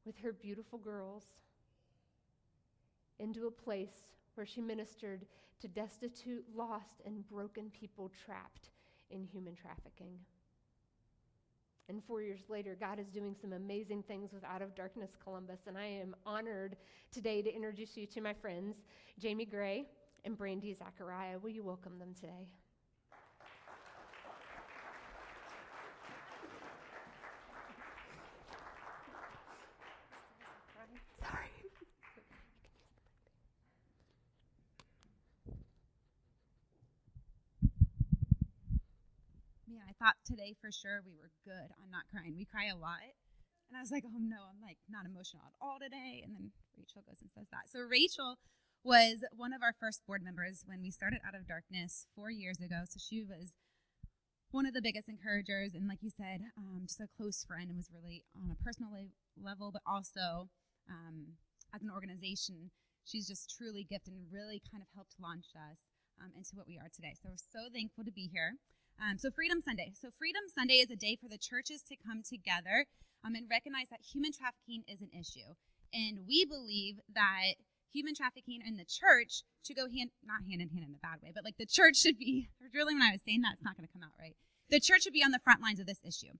with 0.06 0.20
her 0.20 0.32
beautiful 0.32 0.78
girls 0.78 1.24
into 3.18 3.48
a 3.48 3.52
place 3.52 4.14
where 4.36 4.46
she 4.46 4.62
ministered 4.62 5.26
to 5.62 5.68
destitute, 5.68 6.46
lost, 6.56 7.02
and 7.06 7.28
broken 7.30 7.70
people 7.70 8.12
trapped 8.26 8.70
in 9.10 9.24
human 9.24 9.56
trafficking. 9.56 10.18
And 11.90 12.04
four 12.04 12.22
years 12.22 12.42
later, 12.50 12.78
God 12.80 13.00
is 13.00 13.08
doing 13.08 13.36
some 13.40 13.54
amazing 13.54 14.04
things 14.04 14.32
with 14.34 14.44
Out 14.44 14.62
of 14.62 14.74
Darkness 14.74 15.12
Columbus. 15.22 15.62
And 15.68 15.78
I 15.78 15.86
am 15.86 16.16
honored 16.26 16.78
today 17.12 17.42
to 17.42 17.54
introduce 17.54 17.98
you 17.98 18.06
to 18.08 18.22
my 18.22 18.34
friends, 18.34 18.78
Jamie 19.20 19.46
Gray 19.46 19.86
and 20.24 20.38
Brandy 20.38 20.74
Zachariah. 20.74 21.38
Will 21.40 21.50
you 21.50 21.64
welcome 21.64 22.00
them 22.00 22.14
today? 22.14 22.48
Thought 39.98 40.18
today 40.26 40.56
for 40.60 40.72
sure 40.72 41.02
we 41.06 41.16
were 41.16 41.32
good 41.46 41.74
on 41.82 41.92
not 41.92 42.10
crying. 42.12 42.36
We 42.38 42.46
cry 42.46 42.68
a 42.68 42.78
lot. 42.78 43.16
And 43.70 43.78
I 43.78 43.82
was 43.82 43.92
like, 43.92 44.04
oh 44.06 44.20
no, 44.20 44.50
I'm 44.50 44.62
like 44.62 44.78
not 44.90 45.06
emotional 45.06 45.44
at 45.48 45.58
all 45.62 45.78
today. 45.82 46.22
And 46.24 46.36
then 46.36 46.52
Rachel 46.78 47.04
goes 47.06 47.22
and 47.22 47.32
says 47.32 47.48
that. 47.50 47.70
So 47.72 47.82
Rachel 47.82 48.38
was 48.84 49.24
one 49.32 49.54
of 49.54 49.64
our 49.64 49.74
first 49.74 50.06
board 50.06 50.22
members 50.22 50.64
when 50.66 50.82
we 50.82 50.92
started 50.92 51.24
Out 51.26 51.36
of 51.36 51.48
Darkness 51.48 52.06
four 52.16 52.30
years 52.30 52.60
ago. 52.60 52.84
So 52.86 53.00
she 53.00 53.24
was 53.24 53.56
one 54.52 54.68
of 54.68 54.74
the 54.76 54.86
biggest 54.86 55.10
encouragers 55.10 55.74
and 55.74 55.90
like 55.90 56.04
you 56.06 56.12
said 56.14 56.46
um, 56.58 56.86
just 56.86 57.02
a 57.02 57.10
close 57.18 57.44
friend 57.44 57.74
and 57.74 57.78
was 57.78 57.90
really 57.90 58.22
on 58.38 58.54
a 58.54 58.64
personal 58.64 58.92
level 59.34 59.72
but 59.74 59.82
also 59.82 60.46
um, 60.86 61.42
as 61.74 61.82
an 61.82 61.90
organization 61.90 62.70
she's 63.04 63.28
just 63.28 63.50
truly 63.58 63.84
gifted 63.84 64.14
and 64.14 64.30
really 64.32 64.62
kind 64.72 64.82
of 64.82 64.88
helped 64.94 65.16
launch 65.20 65.48
us 65.58 65.90
um, 66.22 66.32
into 66.36 66.56
what 66.56 66.68
we 66.68 66.78
are 66.78 66.90
today. 66.94 67.14
So 67.20 67.30
we're 67.30 67.38
so 67.52 67.70
thankful 67.72 68.04
to 68.04 68.12
be 68.12 68.30
here. 68.32 68.56
Um, 69.02 69.18
so 69.18 69.30
Freedom 69.30 69.62
Sunday. 69.62 69.94
So 70.00 70.10
Freedom 70.12 70.44
Sunday 70.54 70.76
is 70.76 70.92
a 70.92 70.96
day 70.96 71.18
for 71.20 71.28
the 71.28 71.38
churches 71.38 71.84
to 71.90 71.96
come 71.96 72.22
together 72.24 72.86
um, 73.26 73.36
and 73.36 73.50
recognize 73.50 73.90
that 73.90 74.02
human 74.02 74.32
trafficking 74.32 74.84
is 74.88 75.02
an 75.02 75.10
issue. 75.12 75.56
And 75.94 76.26
we 76.28 76.46
believe 76.46 77.00
that 77.14 77.60
human 77.94 78.16
trafficking 78.16 78.60
and 78.66 78.78
the 78.78 78.86
church 78.86 79.44
should 79.62 79.78
go 79.78 79.88
hand, 79.88 80.12
not 80.26 80.44
hand 80.50 80.62
in 80.62 80.70
hand 80.70 80.86
in 80.90 80.96
a 80.96 81.02
bad 81.06 81.22
way, 81.22 81.32
but 81.34 81.44
like 81.44 81.58
the 81.58 81.66
church 81.66 81.98
should 81.98 82.18
be, 82.18 82.50
really 82.74 82.94
when 82.94 83.04
I 83.04 83.12
was 83.12 83.22
saying 83.26 83.42
that, 83.42 83.54
it's 83.54 83.64
not 83.64 83.78
going 83.78 83.88
to 83.88 83.94
come 83.94 84.04
out 84.04 84.18
right. 84.20 84.36
The 84.70 84.80
church 84.80 85.04
should 85.04 85.14
be 85.14 85.24
on 85.24 85.32
the 85.32 85.40
front 85.40 85.62
lines 85.62 85.80
of 85.80 85.86
this 85.86 86.02
issue, 86.04 86.34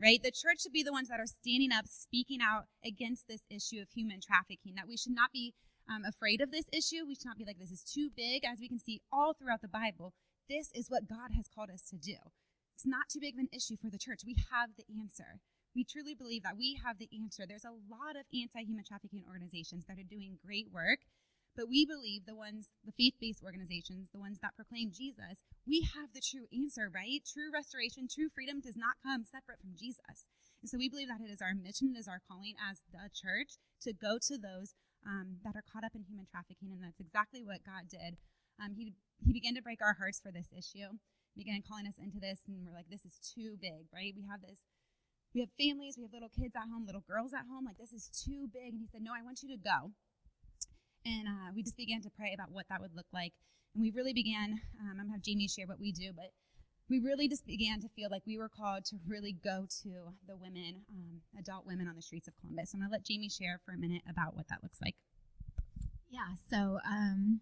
right? 0.00 0.20
The 0.22 0.32
church 0.32 0.62
should 0.62 0.72
be 0.72 0.82
the 0.82 0.92
ones 0.92 1.08
that 1.08 1.20
are 1.20 1.30
standing 1.30 1.70
up, 1.72 1.86
speaking 1.86 2.40
out 2.42 2.64
against 2.84 3.28
this 3.28 3.46
issue 3.48 3.80
of 3.80 3.88
human 3.94 4.20
trafficking, 4.20 4.74
that 4.74 4.88
we 4.88 4.96
should 4.96 5.14
not 5.14 5.30
be 5.32 5.54
um, 5.88 6.04
afraid 6.04 6.40
of 6.40 6.50
this 6.50 6.66
issue. 6.72 7.06
We 7.06 7.14
should 7.14 7.26
not 7.26 7.38
be 7.38 7.44
like, 7.44 7.58
this 7.58 7.70
is 7.70 7.82
too 7.82 8.10
big, 8.14 8.44
as 8.44 8.58
we 8.60 8.68
can 8.68 8.78
see 8.78 9.00
all 9.12 9.32
throughout 9.32 9.62
the 9.62 9.68
Bible. 9.68 10.12
This 10.48 10.72
is 10.74 10.88
what 10.88 11.08
God 11.08 11.36
has 11.36 11.48
called 11.52 11.68
us 11.68 11.82
to 11.92 11.96
do. 11.96 12.16
It's 12.74 12.86
not 12.86 13.12
too 13.12 13.20
big 13.20 13.34
of 13.34 13.40
an 13.40 13.52
issue 13.52 13.76
for 13.76 13.90
the 13.90 14.00
church. 14.00 14.24
We 14.24 14.36
have 14.50 14.70
the 14.78 14.88
answer. 14.88 15.44
We 15.76 15.84
truly 15.84 16.14
believe 16.14 16.42
that 16.42 16.56
we 16.56 16.80
have 16.80 16.96
the 16.96 17.10
answer. 17.12 17.44
There's 17.44 17.68
a 17.68 17.76
lot 17.76 18.16
of 18.16 18.24
anti 18.32 18.64
human 18.64 18.84
trafficking 18.84 19.28
organizations 19.28 19.84
that 19.86 19.98
are 20.00 20.08
doing 20.08 20.40
great 20.40 20.72
work, 20.72 21.04
but 21.52 21.68
we 21.68 21.84
believe 21.84 22.24
the 22.24 22.34
ones, 22.34 22.72
the 22.80 22.96
faith 22.96 23.14
based 23.20 23.44
organizations, 23.44 24.08
the 24.08 24.22
ones 24.22 24.40
that 24.40 24.56
proclaim 24.56 24.88
Jesus, 24.88 25.44
we 25.66 25.84
have 25.92 26.16
the 26.16 26.24
true 26.24 26.48
answer, 26.48 26.88
right? 26.88 27.20
True 27.28 27.52
restoration, 27.52 28.08
true 28.08 28.32
freedom 28.32 28.64
does 28.64 28.76
not 28.76 28.96
come 29.04 29.28
separate 29.28 29.60
from 29.60 29.76
Jesus. 29.76 30.30
And 30.62 30.70
so 30.70 30.78
we 30.78 30.88
believe 30.88 31.12
that 31.12 31.20
it 31.20 31.30
is 31.30 31.42
our 31.42 31.54
mission, 31.54 31.92
it 31.94 31.98
is 31.98 32.08
our 32.08 32.24
calling 32.24 32.56
as 32.56 32.80
the 32.88 33.12
church 33.12 33.60
to 33.84 33.92
go 33.92 34.16
to 34.16 34.38
those 34.38 34.72
um, 35.04 35.44
that 35.44 35.54
are 35.54 35.66
caught 35.66 35.84
up 35.84 35.94
in 35.94 36.08
human 36.08 36.24
trafficking. 36.24 36.72
And 36.72 36.82
that's 36.82 36.98
exactly 36.98 37.44
what 37.44 37.66
God 37.68 37.90
did. 37.90 38.16
Um, 38.62 38.74
he, 38.74 38.92
he 39.24 39.32
began 39.32 39.54
to 39.54 39.62
break 39.62 39.80
our 39.82 39.94
hearts 39.94 40.20
for 40.20 40.32
this 40.32 40.48
issue, 40.56 40.98
began 41.36 41.62
calling 41.66 41.86
us 41.86 41.98
into 41.98 42.18
this, 42.18 42.40
and 42.48 42.66
we're 42.66 42.74
like, 42.74 42.90
this 42.90 43.04
is 43.04 43.18
too 43.22 43.56
big, 43.60 43.86
right? 43.92 44.14
We 44.16 44.26
have 44.28 44.42
this 44.42 44.64
we 45.34 45.40
have 45.40 45.50
families, 45.60 45.96
we 45.96 46.04
have 46.04 46.12
little 46.12 46.30
kids 46.30 46.56
at 46.56 46.68
home, 46.72 46.86
little 46.86 47.04
girls 47.06 47.32
at 47.34 47.44
home. 47.50 47.64
Like, 47.64 47.76
this 47.78 47.92
is 47.92 48.08
too 48.08 48.48
big. 48.52 48.72
And 48.72 48.80
he 48.80 48.86
said, 48.86 49.02
No, 49.02 49.12
I 49.12 49.22
want 49.22 49.42
you 49.42 49.48
to 49.50 49.56
go. 49.56 49.92
And 51.04 51.28
uh, 51.28 51.52
we 51.54 51.62
just 51.62 51.76
began 51.76 52.02
to 52.02 52.10
pray 52.10 52.32
about 52.34 52.50
what 52.50 52.66
that 52.70 52.80
would 52.80 52.94
look 52.94 53.06
like. 53.12 53.32
And 53.74 53.82
we 53.82 53.90
really 53.90 54.12
began, 54.12 54.60
um, 54.80 54.90
I'm 54.90 54.96
going 54.96 55.06
to 55.08 55.12
have 55.12 55.22
Jamie 55.22 55.48
share 55.48 55.66
what 55.66 55.78
we 55.78 55.92
do, 55.92 56.10
but 56.14 56.32
we 56.88 56.98
really 56.98 57.28
just 57.28 57.46
began 57.46 57.80
to 57.80 57.88
feel 57.88 58.08
like 58.10 58.22
we 58.26 58.38
were 58.38 58.48
called 58.48 58.84
to 58.86 58.96
really 59.06 59.32
go 59.32 59.66
to 59.82 59.90
the 60.26 60.36
women, 60.36 60.82
um, 60.90 61.20
adult 61.38 61.66
women 61.66 61.86
on 61.86 61.94
the 61.94 62.02
streets 62.02 62.26
of 62.26 62.34
Columbus. 62.40 62.70
So 62.72 62.76
I'm 62.76 62.80
going 62.80 62.90
to 62.90 62.92
let 62.92 63.04
Jamie 63.04 63.28
share 63.28 63.60
for 63.64 63.72
a 63.72 63.78
minute 63.78 64.02
about 64.08 64.34
what 64.34 64.48
that 64.48 64.62
looks 64.62 64.80
like. 64.80 64.96
Yeah, 66.10 66.34
so 66.50 66.80
um, 66.88 67.40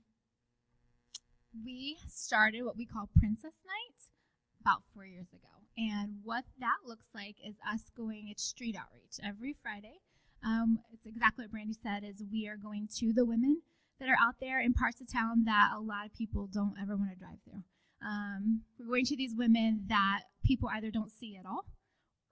we 1.65 1.99
started 2.09 2.63
what 2.63 2.77
we 2.77 2.87
call 2.87 3.09
Princess 3.19 3.63
Night 3.67 4.11
about 4.61 4.83
four 4.95 5.07
years 5.07 5.29
ago. 5.33 5.49
And 5.79 6.21
what 6.25 6.45
that 6.59 6.79
looks 6.87 7.09
like 7.15 7.37
is 7.47 7.57
us 7.71 7.91
going, 7.97 8.29
it's 8.31 8.43
street 8.43 8.77
outreach 8.77 9.21
every 9.23 9.55
Friday. 9.63 10.01
Um, 10.45 10.81
it's 10.93 11.07
exactly 11.07 11.45
what 11.45 11.53
Brandy 11.53 11.75
said 11.75 12.05
is 12.05 12.23
we 12.31 12.49
are 12.49 12.57
going 12.57 12.89
to 12.99 13.13
the 13.13 13.25
women 13.25 13.63
that 14.01 14.09
are 14.09 14.19
out 14.21 14.37
there 14.41 14.61
in 14.61 14.75
parts 14.75 15.01
of 15.01 15.11
town 15.11 15.45
that 15.45 15.71
a 15.75 15.81
lot 15.81 16.07
of 16.07 16.15
people 16.15 16.47
don't 16.47 16.77
ever 16.81 16.97
want 16.97 17.11
to 17.11 17.19
drive 17.19 17.39
through. 17.45 17.63
Um, 18.07 18.63
we're 18.79 18.87
going 18.87 19.07
to 19.07 19.17
these 19.17 19.35
women 19.37 19.85
that 19.89 20.21
people 20.45 20.69
either 20.73 20.91
don't 20.91 21.11
see 21.11 21.37
at 21.37 21.47
all 21.47 21.65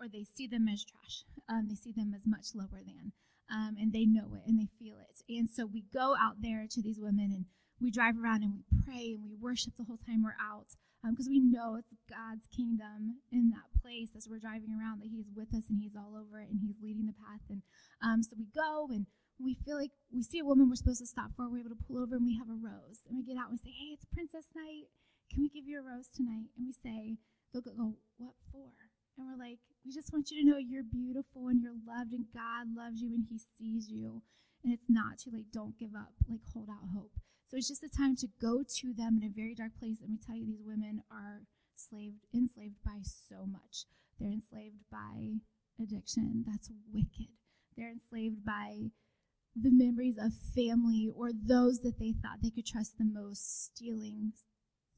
or 0.01 0.09
they 0.09 0.25
see 0.25 0.47
them 0.47 0.69
as 0.69 0.85
trash. 0.85 1.25
Um, 1.49 1.67
they 1.69 1.75
see 1.75 1.93
them 1.93 2.13
as 2.15 2.27
much 2.27 2.55
lower 2.55 2.83
than. 2.85 3.13
Um, 3.51 3.77
and 3.79 3.93
they 3.93 4.07
know 4.07 4.35
it 4.35 4.43
and 4.47 4.59
they 4.59 4.69
feel 4.79 4.97
it. 4.99 5.23
And 5.29 5.49
so 5.49 5.67
we 5.67 5.85
go 5.93 6.15
out 6.19 6.41
there 6.41 6.67
to 6.71 6.83
these 6.83 6.99
women 6.99 7.31
and 7.31 7.45
we 7.81 7.91
drive 7.91 8.17
around 8.19 8.43
and 8.43 8.55
we 8.55 8.65
pray 8.85 9.15
and 9.15 9.25
we 9.25 9.35
worship 9.35 9.75
the 9.77 9.85
whole 9.85 9.99
time 9.99 10.23
we're 10.23 10.39
out 10.41 10.75
because 11.11 11.27
um, 11.27 11.33
we 11.33 11.41
know 11.41 11.77
it's 11.77 11.93
God's 12.09 12.49
kingdom 12.49 13.21
in 13.29 13.51
that 13.51 13.69
place 13.83 14.17
as 14.17 14.25
we're 14.25 14.41
driving 14.41 14.73
around 14.73 15.01
that 15.01 15.13
He's 15.13 15.29
with 15.37 15.53
us 15.53 15.69
and 15.69 15.77
He's 15.77 15.97
all 15.97 16.17
over 16.17 16.41
it 16.41 16.49
and 16.49 16.61
He's 16.65 16.81
leading 16.81 17.05
the 17.05 17.13
path. 17.13 17.45
And 17.51 17.61
um, 18.01 18.23
so 18.23 18.33
we 18.39 18.49
go 18.55 18.89
and 18.89 19.05
we 19.37 19.53
feel 19.53 19.77
like 19.77 19.93
we 20.09 20.23
see 20.23 20.39
a 20.39 20.47
woman 20.47 20.69
we're 20.69 20.81
supposed 20.81 21.05
to 21.05 21.07
stop 21.07 21.37
for. 21.37 21.51
We're 21.51 21.61
able 21.61 21.77
to 21.77 21.85
pull 21.85 22.01
over 22.01 22.17
and 22.17 22.25
we 22.25 22.39
have 22.39 22.49
a 22.49 22.57
rose. 22.57 23.05
And 23.05 23.19
we 23.19 23.25
get 23.27 23.37
out 23.37 23.53
and 23.53 23.59
we 23.61 23.69
say, 23.69 23.75
Hey, 23.75 23.93
it's 23.93 24.09
Princess 24.09 24.49
Night. 24.57 24.89
Can 25.29 25.43
we 25.43 25.53
give 25.53 25.69
you 25.69 25.81
a 25.81 25.85
rose 25.85 26.09
tonight? 26.09 26.49
And 26.57 26.65
we 26.65 26.73
say, 26.73 27.21
They'll 27.53 27.61
go, 27.61 28.01
What 28.17 28.39
for? 28.49 28.73
And 29.19 29.29
we're 29.29 29.37
like, 29.37 29.61
We 29.85 29.93
just 29.93 30.13
want 30.13 30.31
you 30.31 30.41
to 30.41 30.49
know 30.49 30.57
you're 30.57 30.87
beautiful 30.87 31.49
and 31.53 31.61
you're 31.61 31.77
loved 31.85 32.17
and 32.17 32.33
God 32.33 32.73
loves 32.73 33.03
you 33.03 33.13
and 33.13 33.29
He 33.29 33.37
sees 33.37 33.91
you. 33.91 34.23
And 34.65 34.73
it's 34.73 34.89
not 34.89 35.21
too 35.21 35.31
late. 35.35 35.53
Don't 35.53 35.77
give 35.77 35.93
up. 35.93 36.17
Like, 36.25 36.41
hold 36.55 36.71
out 36.71 36.89
hope. 36.97 37.13
So 37.55 37.59
it's 37.59 37.69
just 37.69 37.85
a 37.85 37.89
time 37.89 38.17
to 38.17 38.27
go 38.43 38.65
to 38.81 38.93
them 38.93 39.17
in 39.17 39.23
a 39.23 39.33
very 39.33 39.55
dark 39.55 39.79
place. 39.79 39.99
Let 40.01 40.11
me 40.11 40.19
tell 40.27 40.35
you, 40.35 40.45
these 40.45 40.65
women 40.67 41.05
are 41.09 41.43
slaved, 41.77 42.27
enslaved 42.35 42.83
by 42.85 42.99
so 43.05 43.47
much. 43.47 43.85
They're 44.19 44.33
enslaved 44.33 44.83
by 44.91 45.35
addiction. 45.81 46.45
That's 46.49 46.69
wicked. 46.93 47.29
They're 47.77 47.93
enslaved 47.93 48.45
by 48.45 48.91
the 49.55 49.71
memories 49.71 50.19
of 50.19 50.33
family 50.53 51.13
or 51.15 51.31
those 51.33 51.79
that 51.83 52.01
they 52.01 52.11
thought 52.21 52.43
they 52.43 52.51
could 52.51 52.67
trust 52.67 52.99
the 52.99 53.05
most, 53.05 53.67
stealing 53.67 54.33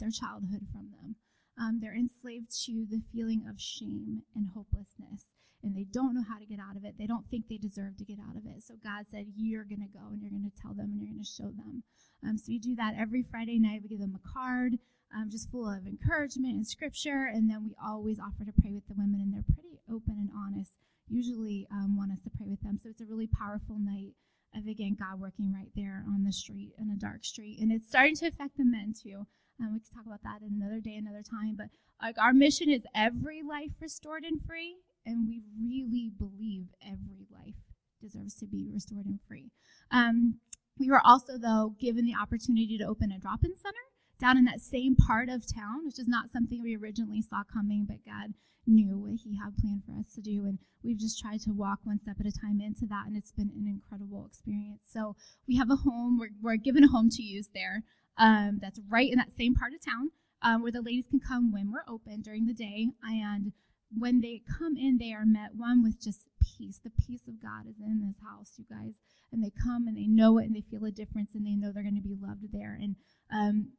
their 0.01 0.09
childhood 0.11 0.63
from 0.73 0.93
them. 0.99 1.17
Um, 1.59 1.81
they're 1.81 1.97
enslaved 1.97 2.51
to 2.67 2.87
the 2.91 3.01
feeling 3.13 3.47
of 3.49 3.61
shame 3.61 4.23
and 4.35 4.51
hopelessness 4.55 5.33
and 5.63 5.75
they 5.75 5.85
don't 5.85 6.15
know 6.15 6.23
how 6.23 6.39
to 6.39 6.47
get 6.47 6.61
out 6.61 6.77
of 6.77 6.85
it. 6.85 6.95
They 6.99 7.07
don't 7.07 7.27
think 7.27 7.49
they 7.49 7.57
deserve 7.57 7.97
to 7.97 8.05
get 8.05 8.19
out 8.21 8.37
of 8.37 8.47
it. 8.47 8.63
So 8.63 8.75
God 8.83 9.07
said, 9.11 9.27
You're 9.35 9.65
going 9.65 9.81
to 9.81 9.99
go 9.99 10.07
and 10.13 10.23
you're 10.23 10.31
going 10.31 10.49
to 10.49 10.63
tell 10.63 10.75
them 10.75 10.93
and 10.93 11.01
you're 11.01 11.11
going 11.11 11.25
to 11.25 11.29
show 11.29 11.51
them. 11.51 11.83
Um, 12.23 12.39
so 12.39 12.45
we 12.49 12.59
do 12.59 12.77
that 12.77 12.95
every 12.97 13.23
Friday 13.23 13.59
night. 13.59 13.81
We 13.83 13.89
give 13.89 14.01
them 14.01 14.15
a 14.17 14.33
card 14.33 14.79
um, 15.15 15.31
just 15.31 15.51
full 15.51 15.69
of 15.69 15.87
encouragement 15.87 16.55
and 16.55 16.67
scripture. 16.67 17.31
And 17.33 17.51
then 17.51 17.65
we 17.65 17.75
always 17.83 18.19
offer 18.21 18.45
to 18.45 18.61
pray 18.61 18.73
with 18.73 18.87
the 18.89 18.95
women, 18.95 19.21
and 19.21 19.33
they're 19.33 19.55
pretty 19.55 19.81
open 19.91 20.17
and 20.19 20.31
honest. 20.35 20.73
Usually 21.09 21.67
um, 21.71 21.97
want 21.97 22.13
us 22.13 22.23
to 22.23 22.31
pray 22.31 22.47
with 22.49 22.61
them. 22.63 22.79
So 22.83 22.89
it's 22.89 23.01
a 23.01 23.07
really 23.07 23.29
powerful 23.29 23.79
night 23.79 24.15
of, 24.57 24.67
again, 24.67 24.97
God 24.99 25.21
working 25.21 25.53
right 25.53 25.71
there 25.75 26.05
on 26.07 26.25
the 26.25 26.33
street, 26.33 26.73
in 26.79 26.91
a 26.91 26.97
dark 26.97 27.25
street. 27.25 27.59
And 27.61 27.71
it's 27.73 27.89
starting 27.89 28.17
to 28.17 28.27
affect 28.27 28.57
the 28.57 28.65
men 28.65 28.95
too. 28.95 29.27
Um, 29.61 29.73
we 29.73 29.81
can 29.81 29.89
talk 29.95 30.07
about 30.07 30.23
that 30.23 30.47
another 30.47 30.81
day, 30.81 30.97
another 30.97 31.23
time. 31.23 31.57
But 31.57 31.69
like 32.01 32.19
our 32.19 32.33
mission 32.33 32.69
is 32.69 32.85
every 32.95 33.43
life 33.43 33.73
restored 33.81 34.25
and 34.25 34.41
free 34.43 34.77
and 35.07 35.29
we 35.29 35.41
really 35.59 36.11
believe 36.19 36.67
every 36.83 37.27
life 37.31 37.55
deserves 38.03 38.35
to 38.35 38.47
be 38.47 38.69
restored 38.71 39.07
and 39.07 39.21
free. 39.27 39.51
Um, 39.91 40.41
we 40.79 40.91
were 40.91 41.01
also, 41.03 41.39
though, 41.39 41.75
given 41.81 42.05
the 42.05 42.15
opportunity 42.21 42.77
to 42.77 42.85
open 42.85 43.13
a 43.13 43.19
drop 43.19 43.45
in 43.45 43.57
center 43.57 43.79
down 44.21 44.37
in 44.37 44.45
that 44.45 44.61
same 44.61 44.97
part 44.97 45.29
of 45.29 45.47
town, 45.47 45.87
which 45.87 45.99
is 45.99 46.09
not 46.09 46.31
something 46.31 46.63
we 46.63 46.77
originally 46.77 47.23
saw 47.23 47.43
coming, 47.45 47.87
but 47.89 48.05
God 48.05 48.35
knew 48.67 48.99
what 48.99 49.21
He 49.25 49.39
had 49.39 49.57
planned 49.57 49.85
for 49.87 49.93
us 49.99 50.13
to 50.15 50.21
do. 50.21 50.45
And 50.45 50.59
we've 50.83 50.99
just 50.99 51.21
tried 51.21 51.41
to 51.43 51.53
walk 51.53 51.79
one 51.85 51.99
step 51.99 52.17
at 52.21 52.27
a 52.27 52.33
time 52.33 52.61
into 52.61 52.85
that, 52.87 53.07
and 53.07 53.17
it's 53.17 53.33
been 53.33 53.53
an 53.57 53.67
incredible 53.69 54.27
experience. 54.27 54.83
So 54.91 55.17
we 55.47 55.57
have 55.57 55.71
a 55.71 55.77
home, 55.77 56.19
we're, 56.19 56.31
we're 56.43 56.57
given 56.57 56.85
a 56.85 56.89
home 56.89 57.09
to 57.11 57.23
use 57.23 57.49
there 57.55 57.85
um, 58.19 58.59
that's 58.61 58.81
right 58.89 59.11
in 59.11 59.19
that 59.19 59.37
same 59.37 59.55
part 59.55 59.73
of 59.73 59.85
town 59.85 60.11
um, 60.43 60.63
where 60.63 60.73
the 60.73 60.83
ladies 60.83 61.07
can 61.09 61.21
come 61.21 61.53
when 61.53 61.73
we're 61.73 61.85
open 61.89 62.23
during 62.23 62.47
the 62.47 62.55
day. 62.55 62.89
And 63.03 63.53
when 63.97 64.21
they 64.21 64.43
come 64.59 64.77
in, 64.77 64.99
they 64.99 65.13
are 65.13 65.27
met 65.27 65.55
one 65.55 65.83
with 65.83 66.01
just 66.01 66.21
peace. 66.41 66.81
The 66.83 66.91
peace 66.91 67.29
of 67.29 67.43
God 67.43 67.69
is 67.69 67.77
in 67.81 68.07
this 68.07 68.17
house, 68.23 68.53
you 68.57 68.65
guys. 68.69 68.95
And 69.33 69.43
they 69.43 69.53
come 69.63 69.87
and 69.87 69.97
they 69.97 70.07
know 70.07 70.39
it 70.39 70.47
and 70.47 70.55
they 70.55 70.61
feel 70.61 70.85
a 70.85 70.91
difference 70.91 71.35
and 71.35 71.47
they 71.47 71.57
know 71.57 71.73
they're 71.73 71.83
going 71.83 71.97
to 71.97 72.01
be 72.01 72.17
loved 72.21 72.53
there. 72.53 72.79
And 72.81 72.97
um, 73.33 73.73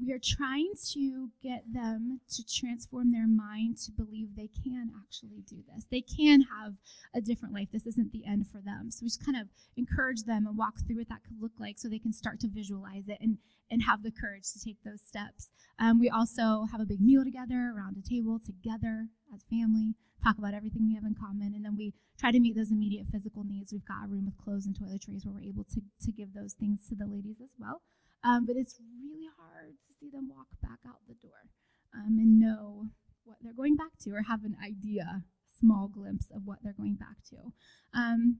we 0.00 0.12
are 0.12 0.20
trying 0.22 0.72
to 0.92 1.30
get 1.42 1.64
them 1.72 2.20
to 2.30 2.44
transform 2.44 3.12
their 3.12 3.28
mind 3.28 3.76
to 3.78 3.92
believe 3.92 4.34
they 4.34 4.48
can 4.62 4.90
actually 5.00 5.42
do 5.46 5.56
this. 5.72 5.86
They 5.90 6.00
can 6.00 6.42
have 6.42 6.74
a 7.14 7.20
different 7.20 7.54
life. 7.54 7.68
This 7.72 7.86
isn't 7.86 8.12
the 8.12 8.24
end 8.26 8.46
for 8.48 8.60
them. 8.60 8.90
So 8.90 9.00
we 9.02 9.08
just 9.08 9.24
kind 9.24 9.36
of 9.36 9.48
encourage 9.76 10.24
them 10.24 10.46
and 10.46 10.56
walk 10.56 10.74
through 10.80 10.96
what 10.96 11.08
that 11.08 11.22
could 11.24 11.40
look 11.40 11.52
like 11.60 11.78
so 11.78 11.88
they 11.88 11.98
can 11.98 12.12
start 12.12 12.40
to 12.40 12.48
visualize 12.48 13.08
it 13.08 13.18
and, 13.20 13.38
and 13.70 13.82
have 13.82 14.02
the 14.02 14.10
courage 14.10 14.50
to 14.52 14.64
take 14.64 14.78
those 14.84 15.02
steps. 15.02 15.50
Um, 15.78 16.00
we 16.00 16.08
also 16.08 16.66
have 16.70 16.80
a 16.80 16.86
big 16.86 17.00
meal 17.00 17.24
together 17.24 17.72
around 17.76 17.96
a 17.96 18.08
table 18.08 18.40
together 18.44 19.08
as 19.34 19.44
family, 19.50 19.94
talk 20.22 20.38
about 20.38 20.54
everything 20.54 20.86
we 20.86 20.94
have 20.94 21.04
in 21.04 21.14
common, 21.14 21.52
and 21.54 21.64
then 21.64 21.76
we 21.76 21.94
try 22.18 22.30
to 22.30 22.40
meet 22.40 22.56
those 22.56 22.70
immediate 22.70 23.06
physical 23.06 23.44
needs. 23.44 23.72
We've 23.72 23.84
got 23.84 24.04
a 24.04 24.08
room 24.08 24.24
with 24.24 24.38
clothes 24.38 24.66
and 24.66 24.74
toiletries 24.74 25.24
where 25.24 25.34
we're 25.34 25.48
able 25.48 25.64
to, 25.64 25.82
to 26.04 26.12
give 26.12 26.34
those 26.34 26.54
things 26.54 26.86
to 26.88 26.94
the 26.94 27.06
ladies 27.06 27.40
as 27.42 27.54
well. 27.58 27.82
Um, 28.24 28.46
but 28.46 28.56
it's 28.56 28.78
really 29.02 29.26
hard 29.38 29.74
to 29.86 29.92
see 29.98 30.10
them 30.10 30.28
walk 30.28 30.46
back 30.62 30.78
out 30.86 31.00
the 31.08 31.14
door 31.14 31.50
um, 31.94 32.18
and 32.18 32.38
know 32.38 32.86
what 33.24 33.38
they're 33.40 33.52
going 33.52 33.76
back 33.76 33.98
to 34.02 34.10
or 34.10 34.22
have 34.22 34.44
an 34.44 34.56
idea, 34.64 35.22
small 35.58 35.88
glimpse 35.88 36.30
of 36.34 36.42
what 36.44 36.58
they're 36.62 36.72
going 36.72 36.94
back 36.94 37.16
to. 37.30 37.52
Um, 37.94 38.38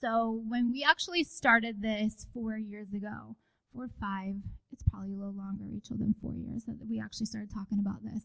so 0.00 0.42
when 0.48 0.72
we 0.72 0.84
actually 0.84 1.24
started 1.24 1.82
this 1.82 2.26
four 2.32 2.56
years 2.56 2.92
ago, 2.92 3.36
four 3.72 3.84
or 3.84 3.88
five, 4.00 4.36
it's 4.72 4.82
probably 4.90 5.12
a 5.12 5.16
little 5.16 5.34
longer, 5.34 5.64
Rachel, 5.70 5.96
than 5.96 6.14
four 6.14 6.34
years 6.34 6.64
that 6.64 6.78
we 6.88 7.00
actually 7.00 7.26
started 7.26 7.50
talking 7.52 7.78
about 7.78 8.04
this. 8.04 8.24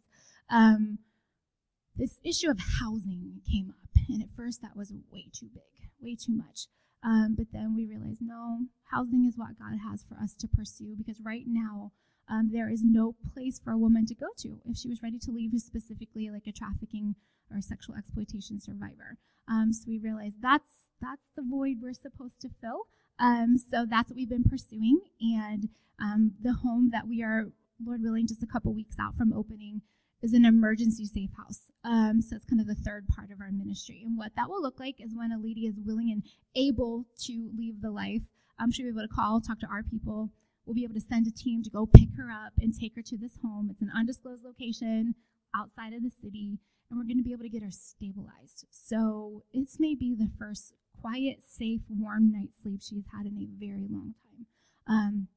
Um, 0.50 1.00
this 1.96 2.20
issue 2.24 2.50
of 2.50 2.60
housing 2.79 3.41
came 3.50 3.70
up, 3.70 3.89
and 4.10 4.22
at 4.22 4.29
first 4.29 4.62
that 4.62 4.75
was 4.75 4.94
way 5.12 5.27
too 5.34 5.48
big, 5.53 5.89
way 6.00 6.15
too 6.15 6.34
much. 6.34 6.67
Um, 7.04 7.36
but 7.38 7.48
then 7.54 7.75
we 7.75 7.86
realized, 7.86 8.22
no, 8.22 8.66
housing 8.92 9.25
is 9.25 9.38
what 9.38 9.60
God 9.60 9.77
has 9.89 10.04
for 10.04 10.16
us 10.16 10.34
to 10.36 10.48
pursue 10.48 10.96
because 10.98 11.22
right 11.22 11.46
now, 11.46 11.92
um, 12.30 12.50
there 12.51 12.70
is 12.70 12.82
no 12.84 13.16
place 13.34 13.60
for 13.60 13.72
a 13.72 13.77
woman 13.77 14.06
to 14.08 14.16
go 14.16 14.27
to 14.39 14.60
if 14.66 14.77
she 14.77 14.89
was 14.89 15.01
ready 15.01 15.18
to 15.20 15.32
leave, 15.32 15.51
specifically 15.58 16.30
like 16.30 16.48
a 16.48 16.51
trafficking 16.51 17.16
or 17.50 17.62
sexual 17.62 17.96
exploitation 17.96 18.60
survivor. 18.60 19.18
Um, 19.48 19.72
so 19.72 19.86
we 19.88 19.98
realized 19.98 20.42
that's 20.42 20.70
that's 21.00 21.27
the 21.36 21.44
void 21.44 21.77
we're 21.82 21.94
supposed 21.94 22.42
to 22.42 22.50
fill. 22.50 22.88
Um, 23.20 23.58
so 23.58 23.86
that's 23.89 24.10
what 24.10 24.18
we've 24.18 24.30
been 24.30 24.44
pursuing, 24.44 25.00
and 25.22 25.70
um, 26.00 26.34
the 26.42 26.54
home 26.54 26.89
that 26.92 27.08
we 27.08 27.24
are, 27.24 27.48
Lord 27.84 28.04
willing, 28.04 28.27
just 28.27 28.44
a 28.44 28.48
couple 28.48 28.74
weeks 28.74 28.98
out 29.00 29.16
from 29.16 29.34
opening 29.34 29.82
is 30.21 30.33
an 30.33 30.45
emergency 30.45 31.05
safe 31.05 31.29
house. 31.38 31.71
Um, 31.83 32.21
so 32.21 32.36
it's 32.36 32.45
kind 32.45 32.59
of 32.59 32.67
the 32.67 32.75
third 32.75 33.07
part 33.07 33.31
of 33.31 33.39
our 33.39 33.51
ministry. 33.51 34.01
And 34.05 34.17
what 34.17 34.31
that 34.36 34.50
will 34.50 34.62
look 34.62 34.79
like 34.79 35.00
is 35.00 35.15
when 35.15 35.31
a 35.31 35.39
lady 35.39 35.67
is 35.67 35.75
willing 35.77 36.12
and 36.12 36.24
able 36.55 37.05
to 37.24 37.51
leave 37.55 37.81
the 37.81 37.91
life, 37.91 38.24
um, 38.59 38.71
she'll 38.71 38.86
be 38.86 38.89
able 38.89 39.07
to 39.07 39.13
call, 39.13 39.39
talk 39.39 39.59
to 39.59 39.67
our 39.67 39.83
people. 39.83 40.31
We'll 40.65 40.75
be 40.75 40.83
able 40.83 40.95
to 40.95 41.01
send 41.01 41.27
a 41.27 41.31
team 41.31 41.63
to 41.63 41.69
go 41.69 41.86
pick 41.86 42.09
her 42.17 42.29
up 42.31 42.53
and 42.59 42.77
take 42.77 42.95
her 42.95 43.01
to 43.03 43.17
this 43.17 43.38
home. 43.43 43.69
It's 43.71 43.81
an 43.81 43.91
undisclosed 43.95 44.43
location 44.43 45.15
outside 45.55 45.93
of 45.93 46.03
the 46.03 46.12
city, 46.21 46.59
and 46.89 47.00
we're 47.00 47.05
going 47.05 47.17
to 47.17 47.24
be 47.24 47.31
able 47.31 47.43
to 47.43 47.50
get 47.50 47.63
her 47.63 47.71
stabilized. 47.71 48.65
So 48.69 49.43
it's 49.53 49.79
maybe 49.79 50.13
the 50.13 50.29
first 50.38 50.74
quiet, 51.00 51.38
safe, 51.47 51.81
warm 51.89 52.31
night's 52.31 52.62
sleep 52.62 52.81
she's 52.81 53.05
had 53.15 53.27
in 53.27 53.38
a 53.38 53.47
very 53.65 53.88
long 53.89 54.15
time. 54.25 54.45
Um, 54.88 55.27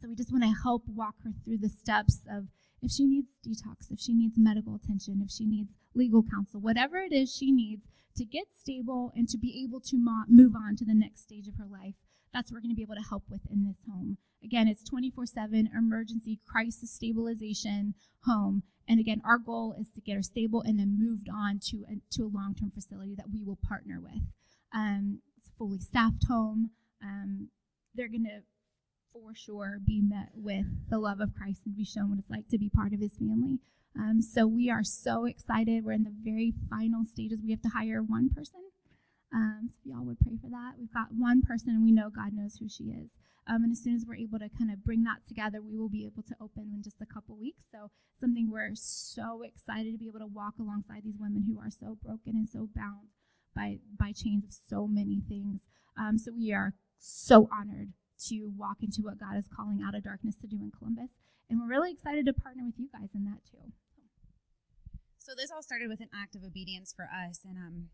so 0.00 0.08
we 0.08 0.16
just 0.16 0.32
want 0.32 0.44
to 0.44 0.54
help 0.62 0.82
walk 0.88 1.16
her 1.22 1.30
through 1.44 1.58
the 1.58 1.68
steps 1.68 2.20
of 2.28 2.48
if 2.82 2.90
she 2.90 3.06
needs 3.06 3.30
detox, 3.46 3.90
if 3.90 4.00
she 4.00 4.12
needs 4.12 4.34
medical 4.36 4.74
attention, 4.74 5.22
if 5.24 5.30
she 5.30 5.46
needs 5.46 5.70
legal 5.94 6.22
counsel, 6.22 6.60
whatever 6.60 6.98
it 6.98 7.12
is 7.12 7.32
she 7.32 7.52
needs 7.52 7.86
to 8.16 8.24
get 8.24 8.44
stable 8.58 9.12
and 9.14 9.28
to 9.28 9.38
be 9.38 9.62
able 9.64 9.80
to 9.80 9.96
mo- 9.96 10.24
move 10.28 10.54
on 10.54 10.76
to 10.76 10.84
the 10.84 10.94
next 10.94 11.22
stage 11.22 11.48
of 11.48 11.54
her 11.56 11.66
life. 11.66 11.94
That's 12.32 12.50
what 12.50 12.56
we're 12.56 12.62
going 12.62 12.70
to 12.70 12.76
be 12.76 12.82
able 12.82 12.96
to 12.96 13.08
help 13.08 13.24
with 13.30 13.42
in 13.50 13.64
this 13.64 13.78
home. 13.88 14.18
Again, 14.42 14.66
it's 14.66 14.82
24 14.82 15.26
7 15.26 15.70
emergency 15.76 16.40
crisis 16.46 16.90
stabilization 16.90 17.94
home. 18.24 18.62
And 18.88 18.98
again, 18.98 19.22
our 19.24 19.38
goal 19.38 19.74
is 19.78 19.90
to 19.94 20.00
get 20.00 20.16
her 20.16 20.22
stable 20.22 20.62
and 20.62 20.78
then 20.78 20.98
moved 20.98 21.28
on 21.32 21.60
to 21.70 21.84
a, 21.88 22.00
to 22.16 22.24
a 22.24 22.34
long 22.34 22.54
term 22.58 22.70
facility 22.70 23.14
that 23.14 23.30
we 23.32 23.44
will 23.44 23.58
partner 23.66 24.00
with. 24.00 24.32
Um, 24.74 25.20
it's 25.36 25.48
a 25.48 25.56
fully 25.56 25.78
staffed 25.78 26.26
home. 26.28 26.70
Um, 27.02 27.48
they're 27.94 28.08
going 28.08 28.24
to 28.24 28.42
for 29.12 29.34
sure 29.34 29.78
be 29.84 30.00
met 30.00 30.30
with 30.34 30.66
the 30.88 30.98
love 30.98 31.20
of 31.20 31.34
Christ 31.34 31.62
and 31.66 31.76
be 31.76 31.84
shown 31.84 32.10
what 32.10 32.18
it's 32.18 32.30
like 32.30 32.48
to 32.48 32.58
be 32.58 32.68
part 32.68 32.92
of 32.92 33.00
his 33.00 33.14
family. 33.14 33.58
Um, 33.98 34.22
so 34.22 34.46
we 34.46 34.70
are 34.70 34.84
so 34.84 35.26
excited. 35.26 35.84
We're 35.84 35.92
in 35.92 36.04
the 36.04 36.14
very 36.22 36.52
final 36.70 37.04
stages. 37.04 37.40
We 37.44 37.50
have 37.50 37.62
to 37.62 37.68
hire 37.68 38.02
one 38.02 38.30
person. 38.30 38.60
Um, 39.34 39.68
so 39.68 39.78
y'all 39.84 40.04
would 40.04 40.20
pray 40.20 40.36
for 40.40 40.48
that. 40.48 40.74
We've 40.78 40.92
got 40.92 41.12
one 41.12 41.42
person 41.42 41.70
and 41.70 41.84
we 41.84 41.92
know 41.92 42.10
God 42.10 42.32
knows 42.32 42.56
who 42.56 42.68
she 42.68 42.84
is. 42.84 43.12
Um, 43.46 43.64
and 43.64 43.72
as 43.72 43.82
soon 43.82 43.96
as 43.96 44.04
we're 44.06 44.16
able 44.16 44.38
to 44.38 44.48
kind 44.48 44.70
of 44.70 44.84
bring 44.84 45.02
that 45.04 45.26
together, 45.26 45.60
we 45.60 45.76
will 45.76 45.88
be 45.88 46.04
able 46.04 46.22
to 46.22 46.36
open 46.40 46.70
in 46.74 46.82
just 46.82 47.00
a 47.00 47.06
couple 47.06 47.36
weeks. 47.36 47.64
So 47.70 47.90
something 48.18 48.50
we're 48.50 48.70
so 48.74 49.42
excited 49.42 49.92
to 49.92 49.98
be 49.98 50.06
able 50.06 50.20
to 50.20 50.26
walk 50.26 50.54
alongside 50.60 51.02
these 51.04 51.18
women 51.18 51.44
who 51.48 51.58
are 51.58 51.70
so 51.70 51.98
broken 52.02 52.36
and 52.36 52.48
so 52.48 52.68
bound 52.74 53.08
by 53.54 53.78
by 53.98 54.12
chains 54.12 54.44
of 54.44 54.52
so 54.52 54.86
many 54.86 55.20
things. 55.28 55.62
Um, 55.98 56.18
so 56.18 56.32
we 56.32 56.52
are 56.52 56.74
so 56.98 57.48
honored 57.52 57.92
to 58.28 58.52
walk 58.56 58.78
into 58.82 59.02
what 59.02 59.18
God 59.18 59.36
is 59.36 59.48
calling 59.48 59.82
out 59.82 59.94
of 59.94 60.04
darkness 60.04 60.36
to 60.40 60.46
do 60.46 60.56
in 60.56 60.70
Columbus. 60.70 61.12
And 61.48 61.60
we're 61.60 61.68
really 61.68 61.92
excited 61.92 62.26
to 62.26 62.32
partner 62.32 62.64
with 62.64 62.78
you 62.78 62.88
guys 62.92 63.10
in 63.14 63.24
that 63.24 63.44
too. 63.44 63.72
So 65.18 65.32
this 65.36 65.50
all 65.50 65.62
started 65.62 65.88
with 65.88 66.00
an 66.00 66.10
act 66.14 66.34
of 66.34 66.42
obedience 66.42 66.92
for 66.92 67.04
us, 67.04 67.40
and 67.44 67.56
um, 67.56 67.88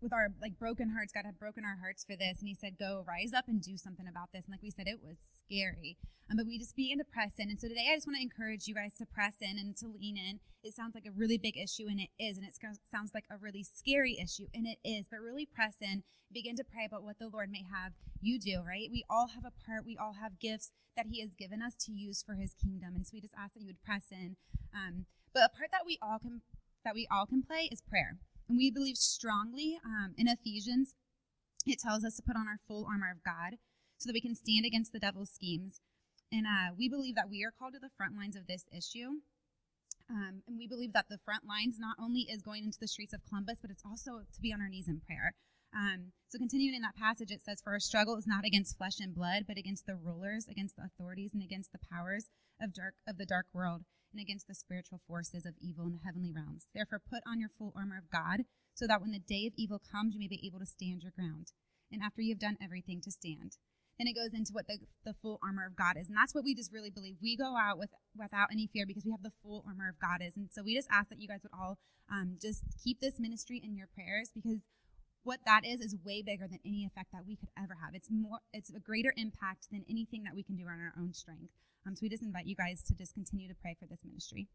with 0.00 0.12
our 0.12 0.28
like 0.40 0.58
broken 0.58 0.90
hearts, 0.90 1.12
God 1.12 1.26
had 1.26 1.38
broken 1.38 1.64
our 1.64 1.78
hearts 1.80 2.04
for 2.04 2.16
this, 2.16 2.38
and 2.38 2.48
He 2.48 2.54
said, 2.54 2.78
"Go, 2.78 3.04
rise 3.06 3.32
up 3.32 3.48
and 3.48 3.60
do 3.60 3.76
something 3.76 4.06
about 4.08 4.32
this." 4.32 4.44
And 4.46 4.52
like 4.52 4.62
we 4.62 4.70
said, 4.70 4.86
it 4.86 5.02
was 5.02 5.18
scary, 5.44 5.96
um, 6.30 6.36
but 6.36 6.46
we 6.46 6.58
just 6.58 6.76
began 6.76 6.98
to 6.98 7.04
press 7.04 7.34
in. 7.38 7.50
And 7.50 7.58
so 7.60 7.68
today, 7.68 7.88
I 7.90 7.96
just 7.96 8.06
want 8.06 8.16
to 8.16 8.22
encourage 8.22 8.66
you 8.66 8.74
guys 8.74 8.96
to 8.98 9.06
press 9.06 9.36
in 9.40 9.58
and 9.58 9.76
to 9.78 9.88
lean 9.88 10.16
in. 10.16 10.40
It 10.62 10.74
sounds 10.74 10.94
like 10.94 11.06
a 11.06 11.12
really 11.12 11.38
big 11.38 11.56
issue, 11.56 11.86
and 11.88 12.00
it 12.00 12.10
is, 12.18 12.36
and 12.36 12.46
it 12.46 12.54
sounds 12.84 13.12
like 13.14 13.24
a 13.30 13.36
really 13.36 13.62
scary 13.62 14.18
issue, 14.18 14.46
and 14.54 14.66
it 14.66 14.78
is. 14.84 15.06
But 15.10 15.20
really 15.20 15.46
press 15.46 15.76
in, 15.80 16.02
begin 16.32 16.56
to 16.56 16.64
pray 16.64 16.84
about 16.84 17.02
what 17.02 17.18
the 17.18 17.28
Lord 17.28 17.50
may 17.50 17.64
have 17.70 17.92
you 18.20 18.38
do. 18.38 18.62
Right? 18.66 18.88
We 18.90 19.04
all 19.10 19.28
have 19.34 19.44
a 19.44 19.52
part. 19.66 19.84
We 19.84 19.96
all 19.96 20.14
have 20.20 20.38
gifts 20.38 20.72
that 20.96 21.06
He 21.10 21.20
has 21.20 21.34
given 21.34 21.62
us 21.62 21.74
to 21.86 21.92
use 21.92 22.22
for 22.22 22.34
His 22.34 22.54
kingdom, 22.54 22.94
and 22.94 23.06
so 23.06 23.12
we 23.14 23.20
just 23.20 23.34
ask 23.38 23.54
that 23.54 23.60
you 23.60 23.66
would 23.66 23.82
press 23.82 24.06
in. 24.10 24.36
Um, 24.74 25.06
but 25.34 25.42
a 25.44 25.56
part 25.56 25.70
that 25.72 25.86
we 25.86 25.98
all 26.02 26.18
can 26.18 26.42
that 26.84 26.94
we 26.94 27.06
all 27.10 27.26
can 27.26 27.42
play 27.42 27.68
is 27.70 27.80
prayer. 27.82 28.18
And 28.48 28.56
we 28.56 28.70
believe 28.70 28.96
strongly 28.96 29.78
um, 29.84 30.14
in 30.16 30.26
Ephesians, 30.26 30.94
it 31.66 31.78
tells 31.78 32.04
us 32.04 32.16
to 32.16 32.22
put 32.22 32.36
on 32.36 32.48
our 32.48 32.58
full 32.66 32.86
armor 32.86 33.10
of 33.10 33.22
God 33.22 33.58
so 33.98 34.08
that 34.08 34.14
we 34.14 34.20
can 34.20 34.34
stand 34.34 34.64
against 34.64 34.92
the 34.92 34.98
devil's 34.98 35.30
schemes. 35.30 35.80
And 36.32 36.46
uh, 36.46 36.74
we 36.76 36.88
believe 36.88 37.14
that 37.16 37.30
we 37.30 37.44
are 37.44 37.52
called 37.52 37.74
to 37.74 37.80
the 37.80 37.90
front 37.96 38.16
lines 38.16 38.36
of 38.36 38.46
this 38.46 38.64
issue. 38.72 39.20
Um, 40.10 40.42
and 40.46 40.56
we 40.56 40.66
believe 40.66 40.94
that 40.94 41.06
the 41.10 41.18
front 41.18 41.44
lines 41.46 41.76
not 41.78 41.96
only 42.00 42.20
is 42.20 42.40
going 42.40 42.64
into 42.64 42.78
the 42.80 42.88
streets 42.88 43.12
of 43.12 43.20
Columbus, 43.28 43.58
but 43.60 43.70
it's 43.70 43.84
also 43.84 44.24
to 44.32 44.40
be 44.40 44.52
on 44.52 44.60
our 44.60 44.68
knees 44.68 44.88
in 44.88 45.00
prayer. 45.00 45.34
Um, 45.76 46.12
so, 46.28 46.38
continuing 46.38 46.76
in 46.76 46.82
that 46.82 46.96
passage, 46.96 47.30
it 47.30 47.42
says, 47.42 47.60
For 47.60 47.72
our 47.72 47.80
struggle 47.80 48.16
is 48.16 48.26
not 48.26 48.46
against 48.46 48.78
flesh 48.78 49.00
and 49.00 49.14
blood, 49.14 49.44
but 49.46 49.58
against 49.58 49.84
the 49.84 49.96
rulers, 49.96 50.46
against 50.48 50.76
the 50.76 50.84
authorities, 50.84 51.34
and 51.34 51.42
against 51.42 51.72
the 51.72 51.78
powers 51.92 52.28
of 52.60 52.72
dark 52.72 52.94
of 53.06 53.18
the 53.18 53.26
dark 53.26 53.46
world, 53.52 53.82
and 54.12 54.20
against 54.20 54.48
the 54.48 54.54
spiritual 54.54 54.98
forces 54.98 55.44
of 55.44 55.54
evil 55.60 55.86
in 55.86 55.92
the 55.92 56.04
heavenly 56.04 56.32
realms. 56.32 56.68
Therefore, 56.74 57.00
put 57.00 57.22
on 57.26 57.40
your 57.40 57.48
full 57.48 57.72
armor 57.76 57.98
of 57.98 58.10
God, 58.10 58.44
so 58.74 58.86
that 58.86 59.00
when 59.00 59.10
the 59.10 59.18
day 59.18 59.46
of 59.46 59.54
evil 59.56 59.80
comes, 59.80 60.14
you 60.14 60.20
may 60.20 60.28
be 60.28 60.44
able 60.46 60.60
to 60.60 60.66
stand 60.66 61.02
your 61.02 61.12
ground. 61.12 61.52
And 61.90 62.02
after 62.02 62.22
you 62.22 62.32
have 62.32 62.38
done 62.38 62.56
everything, 62.62 63.00
to 63.02 63.10
stand. 63.10 63.56
Then 63.98 64.06
it 64.06 64.14
goes 64.14 64.32
into 64.32 64.52
what 64.52 64.68
the, 64.68 64.78
the 65.04 65.12
full 65.12 65.40
armor 65.42 65.66
of 65.66 65.74
God 65.74 65.96
is. 65.98 66.08
And 66.08 66.16
that's 66.16 66.34
what 66.34 66.44
we 66.44 66.54
just 66.54 66.72
really 66.72 66.90
believe. 66.90 67.16
We 67.20 67.36
go 67.36 67.56
out 67.58 67.78
with 67.78 67.90
without 68.16 68.48
any 68.52 68.68
fear 68.68 68.86
because 68.86 69.04
we 69.04 69.10
have 69.10 69.22
the 69.22 69.34
full 69.42 69.64
armor 69.66 69.88
of 69.88 69.98
God 69.98 70.22
is. 70.22 70.36
And 70.36 70.48
so 70.52 70.62
we 70.62 70.76
just 70.76 70.88
ask 70.90 71.08
that 71.10 71.20
you 71.20 71.26
guys 71.26 71.42
would 71.42 71.56
all 71.58 71.78
um, 72.10 72.38
just 72.40 72.62
keep 72.82 73.00
this 73.00 73.18
ministry 73.18 73.60
in 73.62 73.74
your 73.74 73.88
prayers 73.92 74.30
because 74.32 74.62
what 75.24 75.40
that 75.44 75.66
is 75.66 75.80
is 75.80 75.96
way 76.06 76.22
bigger 76.22 76.46
than 76.46 76.60
any 76.64 76.86
effect 76.86 77.10
that 77.12 77.26
we 77.26 77.36
could 77.36 77.50
ever 77.58 77.76
have. 77.82 77.94
It's 77.94 78.08
more 78.10 78.38
it's 78.52 78.70
a 78.70 78.78
greater 78.78 79.12
impact 79.16 79.66
than 79.70 79.84
anything 79.90 80.22
that 80.22 80.34
we 80.34 80.44
can 80.44 80.54
do 80.54 80.64
on 80.64 80.78
our 80.78 80.94
own 80.96 81.12
strength. 81.12 81.50
Um, 81.88 81.96
so 81.96 82.00
we 82.02 82.10
just 82.10 82.22
invite 82.22 82.44
you 82.44 82.54
guys 82.54 82.82
to 82.82 82.94
just 82.94 83.14
continue 83.14 83.48
to 83.48 83.54
pray 83.54 83.74
for 83.80 83.86
this 83.86 84.00
ministry. 84.04 84.46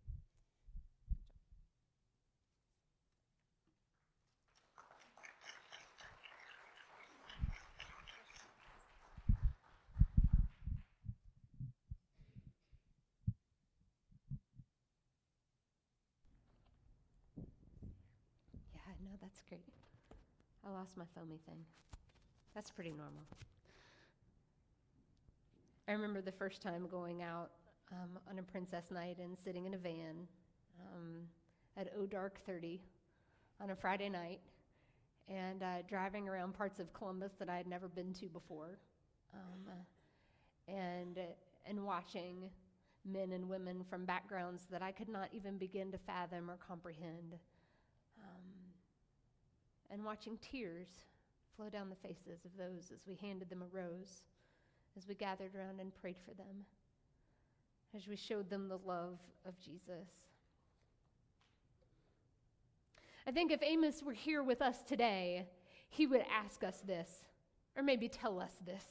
Yeah, 18.75 18.93
no, 19.01 19.17
that's 19.19 19.41
great. 19.49 19.61
I 20.63 20.69
lost 20.69 20.95
my 20.97 21.05
foamy 21.15 21.39
thing. 21.47 21.65
That's 22.53 22.69
pretty 22.69 22.91
normal. 22.91 23.25
I 25.87 25.91
remember 25.91 26.21
the 26.21 26.31
first 26.31 26.61
time 26.61 26.87
going 26.89 27.21
out 27.21 27.51
um, 27.91 28.17
on 28.29 28.39
a 28.39 28.43
princess 28.43 28.89
night 28.89 29.17
and 29.21 29.37
sitting 29.43 29.65
in 29.65 29.73
a 29.73 29.77
van 29.77 30.27
um, 30.79 31.23
at 31.75 31.91
O 31.99 32.05
Dark 32.05 32.39
30 32.45 32.79
on 33.61 33.71
a 33.71 33.75
Friday 33.75 34.07
night 34.07 34.39
and 35.27 35.61
uh, 35.61 35.81
driving 35.89 36.29
around 36.29 36.53
parts 36.53 36.79
of 36.79 36.93
Columbus 36.93 37.33
that 37.37 37.49
I 37.49 37.57
had 37.57 37.67
never 37.67 37.89
been 37.89 38.13
to 38.13 38.29
before 38.29 38.79
um, 39.33 39.73
and, 40.69 41.19
and 41.65 41.83
watching 41.85 42.49
men 43.03 43.33
and 43.33 43.49
women 43.49 43.83
from 43.89 44.05
backgrounds 44.05 44.65
that 44.71 44.81
I 44.81 44.93
could 44.93 45.09
not 45.09 45.27
even 45.33 45.57
begin 45.57 45.91
to 45.91 45.97
fathom 45.97 46.49
or 46.49 46.55
comprehend. 46.65 47.35
Um, 48.23 48.45
and 49.89 50.05
watching 50.05 50.37
tears 50.37 50.87
flow 51.57 51.69
down 51.69 51.89
the 51.89 52.07
faces 52.07 52.45
of 52.45 52.51
those 52.57 52.89
as 52.93 53.05
we 53.05 53.15
handed 53.15 53.49
them 53.49 53.61
a 53.61 53.75
rose 53.75 54.21
as 54.97 55.07
we 55.07 55.15
gathered 55.15 55.55
around 55.55 55.79
and 55.79 55.93
prayed 56.01 56.17
for 56.25 56.33
them, 56.35 56.65
as 57.95 58.07
we 58.07 58.15
showed 58.15 58.49
them 58.49 58.67
the 58.67 58.79
love 58.85 59.17
of 59.45 59.59
Jesus. 59.59 60.07
I 63.25 63.31
think 63.31 63.51
if 63.51 63.63
Amos 63.63 64.03
were 64.03 64.13
here 64.13 64.43
with 64.43 64.61
us 64.61 64.83
today, 64.83 65.47
he 65.89 66.07
would 66.07 66.23
ask 66.31 66.63
us 66.63 66.81
this, 66.85 67.25
or 67.77 67.83
maybe 67.83 68.09
tell 68.09 68.39
us 68.39 68.53
this. 68.65 68.83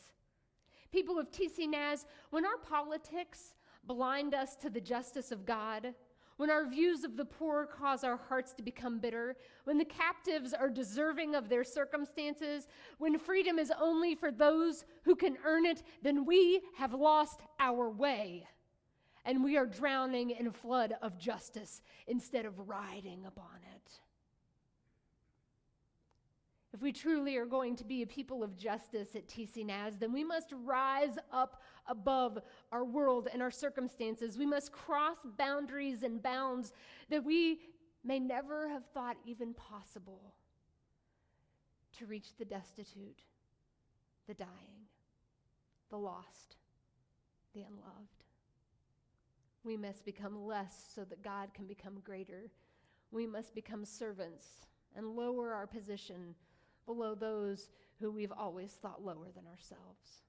People 0.91 1.19
of 1.19 1.31
TC 1.31 1.69
Naz, 1.69 2.07
when 2.31 2.45
our 2.45 2.59
politics 2.59 3.55
blind 3.85 4.35
us 4.35 4.55
to 4.57 4.71
the 4.71 4.81
justice 4.81 5.33
of 5.33 5.45
God, 5.45 5.95
when 6.37 6.51
our 6.51 6.69
views 6.69 7.05
of 7.05 7.17
the 7.17 7.25
poor 7.25 7.67
cause 7.67 8.05
our 8.05 8.17
hearts 8.17 8.53
to 8.55 8.63
become 8.63 8.99
bitter, 8.99 9.37
when 9.65 9.79
the 9.79 9.85
captives 9.85 10.53
are 10.53 10.69
deserving 10.69 11.35
of 11.35 11.49
their 11.49 11.65
circumstances, 11.65 12.67
when 12.99 13.19
freedom 13.19 13.59
is 13.59 13.73
only 13.81 14.15
for 14.15 14.31
those 14.31 14.85
who 15.05 15.15
can 15.15 15.37
earn 15.45 15.67
it, 15.67 15.83
then 16.03 16.25
we 16.25 16.63
have 16.77 16.95
lost 16.95 17.41
our 17.61 17.91
way. 17.91 18.47
And 19.25 19.45
we 19.45 19.57
are 19.57 19.67
drowning 19.67 20.31
in 20.31 20.49
a 20.49 20.53
flood 20.53 20.95
of 21.01 21.19
justice 21.19 21.81
instead 22.07 22.45
of 22.45 22.69
riding 22.69 23.25
upon 23.27 23.61
it. 23.75 23.93
If 26.75 26.81
we 26.81 26.93
truly 26.93 27.37
are 27.37 27.45
going 27.45 27.77
to 27.77 27.85
be 27.85 28.03
a 28.03 28.07
people 28.07 28.43
of 28.43 28.57
justice 28.57 29.15
at 29.15 29.29
TC 29.29 29.67
Naz, 29.67 29.99
then 29.99 30.13
we 30.13 30.25
must 30.25 30.55
rise 30.65 31.17
up 31.31 31.63
above 31.87 32.39
our 32.71 32.85
world 32.85 33.29
and 33.31 33.43
our 33.43 33.51
circumstances. 33.51 34.39
We 34.39 34.47
must 34.47 34.73
cross 34.73 35.19
boundaries 35.37 36.03
and 36.03 36.23
bounds 36.23 36.73
that 37.11 37.25
we 37.25 37.61
may 38.05 38.19
never 38.19 38.69
have 38.69 38.87
thought 38.95 39.17
even 39.27 39.53
possible 39.53 40.33
to 41.99 42.07
reach 42.07 42.29
the 42.39 42.45
destitute, 42.47 43.21
the 44.27 44.35
dying, 44.35 44.89
the 45.91 45.99
lost, 45.99 46.57
the 47.53 47.61
unloved. 47.61 48.25
We 49.63 49.77
must 49.77 50.07
become 50.07 50.47
less 50.47 50.91
so 50.95 51.05
that 51.05 51.23
God 51.23 51.53
can 51.53 51.67
become 51.67 52.01
greater. 52.03 52.51
We 53.11 53.27
must 53.27 53.55
become 53.55 53.85
servants 53.85 54.47
and 54.97 55.15
lower 55.15 55.53
our 55.53 55.67
position 55.67 56.35
below 56.87 57.15
those 57.15 57.69
who 58.01 58.11
we've 58.11 58.33
always 58.33 58.71
thought 58.73 59.05
lower 59.05 59.29
than 59.35 59.47
ourselves. 59.47 60.23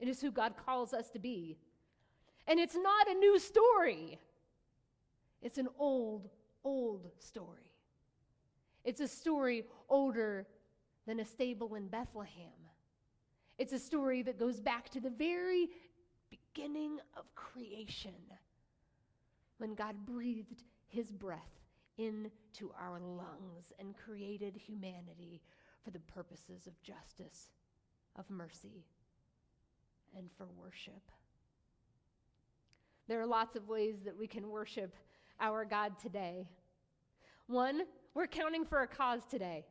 It 0.00 0.08
is 0.08 0.20
who 0.20 0.30
God 0.30 0.54
calls 0.64 0.92
us 0.92 1.10
to 1.10 1.18
be. 1.18 1.58
And 2.46 2.58
it's 2.58 2.76
not 2.76 3.08
a 3.08 3.14
new 3.14 3.38
story, 3.38 4.18
it's 5.42 5.58
an 5.58 5.68
old, 5.78 6.28
old 6.64 7.10
story. 7.18 7.72
It's 8.84 9.00
a 9.00 9.08
story 9.08 9.64
older 9.88 10.46
than 11.06 11.20
a 11.20 11.24
stable 11.24 11.74
in 11.74 11.88
Bethlehem. 11.88 12.52
It's 13.58 13.72
a 13.72 13.78
story 13.78 14.22
that 14.22 14.38
goes 14.38 14.60
back 14.60 14.88
to 14.90 15.00
the 15.00 15.10
very 15.10 15.68
beginning 16.30 16.98
of 17.16 17.34
creation 17.34 18.14
when 19.58 19.74
God 19.74 19.94
breathed 20.06 20.62
his 20.86 21.10
breath 21.10 21.57
into 21.98 22.72
our 22.80 23.00
lungs 23.00 23.72
and 23.78 23.96
created 23.96 24.56
humanity 24.56 25.42
for 25.84 25.90
the 25.90 25.98
purposes 26.00 26.66
of 26.66 26.80
justice, 26.82 27.50
of 28.16 28.28
mercy, 28.30 28.84
and 30.16 30.30
for 30.36 30.46
worship. 30.56 31.02
There 33.08 33.20
are 33.20 33.26
lots 33.26 33.56
of 33.56 33.68
ways 33.68 33.96
that 34.04 34.16
we 34.16 34.26
can 34.26 34.48
worship 34.48 34.94
our 35.40 35.64
God 35.64 35.98
today. 35.98 36.46
One, 37.46 37.82
we're 38.14 38.26
counting 38.26 38.64
for 38.64 38.82
a 38.82 38.86
cause 38.86 39.22
today. 39.30 39.64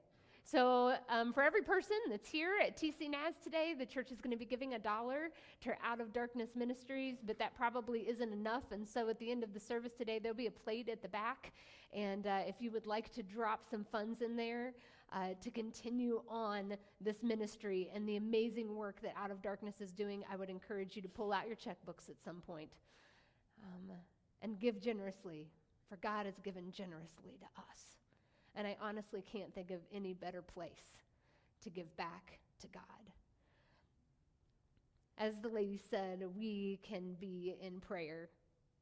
So, 0.49 0.93
um, 1.09 1.33
for 1.33 1.43
every 1.43 1.61
person 1.61 1.97
that's 2.09 2.29
here 2.29 2.53
at 2.65 2.77
TC 2.77 3.09
Naz 3.09 3.33
today, 3.43 3.75
the 3.77 3.85
church 3.85 4.13
is 4.13 4.21
going 4.21 4.31
to 4.31 4.37
be 4.37 4.45
giving 4.45 4.75
a 4.75 4.79
dollar 4.79 5.29
to 5.59 5.73
Out 5.83 5.99
of 5.99 6.13
Darkness 6.13 6.51
Ministries, 6.55 7.17
but 7.21 7.37
that 7.37 7.53
probably 7.53 8.07
isn't 8.07 8.31
enough. 8.31 8.71
And 8.71 8.87
so, 8.87 9.09
at 9.09 9.19
the 9.19 9.29
end 9.29 9.43
of 9.43 9.53
the 9.53 9.59
service 9.59 9.91
today, 9.97 10.19
there'll 10.19 10.37
be 10.37 10.47
a 10.47 10.51
plate 10.51 10.87
at 10.87 11.01
the 11.01 11.09
back. 11.09 11.51
And 11.93 12.27
uh, 12.27 12.43
if 12.47 12.55
you 12.61 12.71
would 12.71 12.85
like 12.85 13.13
to 13.15 13.23
drop 13.23 13.65
some 13.69 13.83
funds 13.83 14.21
in 14.21 14.37
there 14.37 14.71
uh, 15.11 15.31
to 15.41 15.51
continue 15.51 16.21
on 16.29 16.77
this 17.01 17.23
ministry 17.23 17.89
and 17.93 18.07
the 18.07 18.15
amazing 18.15 18.73
work 18.73 19.01
that 19.01 19.15
Out 19.21 19.31
of 19.31 19.41
Darkness 19.41 19.81
is 19.81 19.91
doing, 19.91 20.23
I 20.31 20.37
would 20.37 20.49
encourage 20.49 20.95
you 20.95 21.01
to 21.01 21.09
pull 21.09 21.33
out 21.33 21.47
your 21.47 21.57
checkbooks 21.57 22.09
at 22.09 22.23
some 22.23 22.37
point 22.37 22.71
um, 23.65 23.97
and 24.41 24.57
give 24.61 24.79
generously, 24.79 25.49
for 25.89 25.97
God 25.97 26.25
has 26.25 26.39
given 26.41 26.71
generously 26.71 27.37
to 27.41 27.61
us. 27.69 27.96
And 28.57 28.65
I 28.65 28.75
honestly 28.81 29.23
can't 29.31 29.53
think 29.53 29.69
of 29.69 29.81
any 29.93 30.13
better 30.13 30.41
place 30.41 31.03
to 31.61 31.69
give 31.69 31.95
back 31.95 32.39
to 32.59 32.67
God. 32.67 32.83
As 35.19 35.33
the 35.43 35.47
lady 35.47 35.79
said, 35.91 36.23
we 36.35 36.79
can 36.81 37.15
be 37.19 37.55
in 37.61 37.79
prayer, 37.79 38.29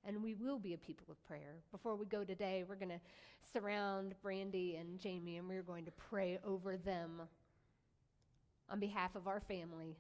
and 0.06 0.24
we 0.24 0.34
will 0.34 0.60
be 0.60 0.74
a 0.74 0.78
people 0.78 1.08
of 1.10 1.22
prayer. 1.26 1.56
Before 1.74 1.98
we 1.98 2.06
go 2.06 2.24
today, 2.24 2.64
we're 2.68 2.76
going 2.76 2.88
to 2.88 3.02
surround 3.52 4.16
Brandy 4.22 4.78
and 4.78 4.98
Jamie, 4.98 5.38
and 5.38 5.48
we're 5.48 5.62
going 5.62 5.84
to 5.86 5.92
pray 5.92 6.40
over 6.46 6.78
them 6.78 7.22
on 8.70 8.80
behalf 8.80 9.14
of 9.16 9.28
our 9.28 9.42
family 9.42 9.98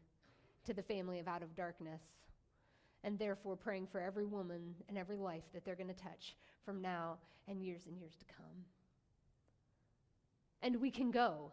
to 0.64 0.74
the 0.74 0.84
family 0.84 1.20
of 1.20 1.28
Out 1.28 1.44
of 1.44 1.54
Darkness, 1.54 2.02
and 3.04 3.20
therefore 3.20 3.58
praying 3.58 3.88
for 3.88 4.00
every 4.00 4.26
woman 4.26 4.74
and 4.88 4.98
every 4.98 5.18
life 5.18 5.44
that 5.54 5.66
they're 5.66 5.76
going 5.76 5.94
to 5.94 5.94
touch 5.94 6.38
from 6.64 6.82
now 6.82 7.18
and 7.50 7.62
years 7.62 7.82
and 7.88 7.98
years 7.98 8.16
to 8.20 8.26
come 8.26 8.64
and 10.62 10.80
we 10.80 10.92
can 10.92 11.12
go. 11.12 11.52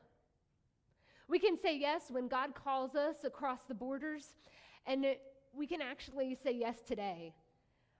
We 1.29 1.39
can 1.39 1.57
say 1.57 1.77
yes 1.79 2.05
when 2.11 2.29
God 2.29 2.55
calls 2.55 2.95
us 2.95 3.25
across 3.25 3.61
the 3.69 3.75
borders, 3.75 4.35
and 4.87 5.05
it, 5.05 5.21
we 5.55 5.67
can 5.67 5.81
actually 5.81 6.37
say 6.43 6.53
yes 6.53 6.83
today. 6.87 7.35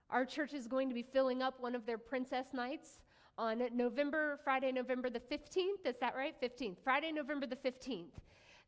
Our 0.09 0.25
church 0.25 0.53
is 0.53 0.67
going 0.67 0.89
to 0.89 0.95
be 0.95 1.03
filling 1.03 1.41
up 1.41 1.59
one 1.59 1.75
of 1.75 1.85
their 1.85 1.97
princess 1.97 2.47
nights 2.53 2.99
on 3.37 3.63
November, 3.73 4.39
Friday, 4.43 4.71
November 4.71 5.09
the 5.09 5.19
15th. 5.19 5.85
Is 5.85 5.97
that 5.99 6.15
right? 6.15 6.35
15th. 6.41 6.77
Friday, 6.83 7.11
November 7.11 7.47
the 7.47 7.55
15th. 7.55 8.11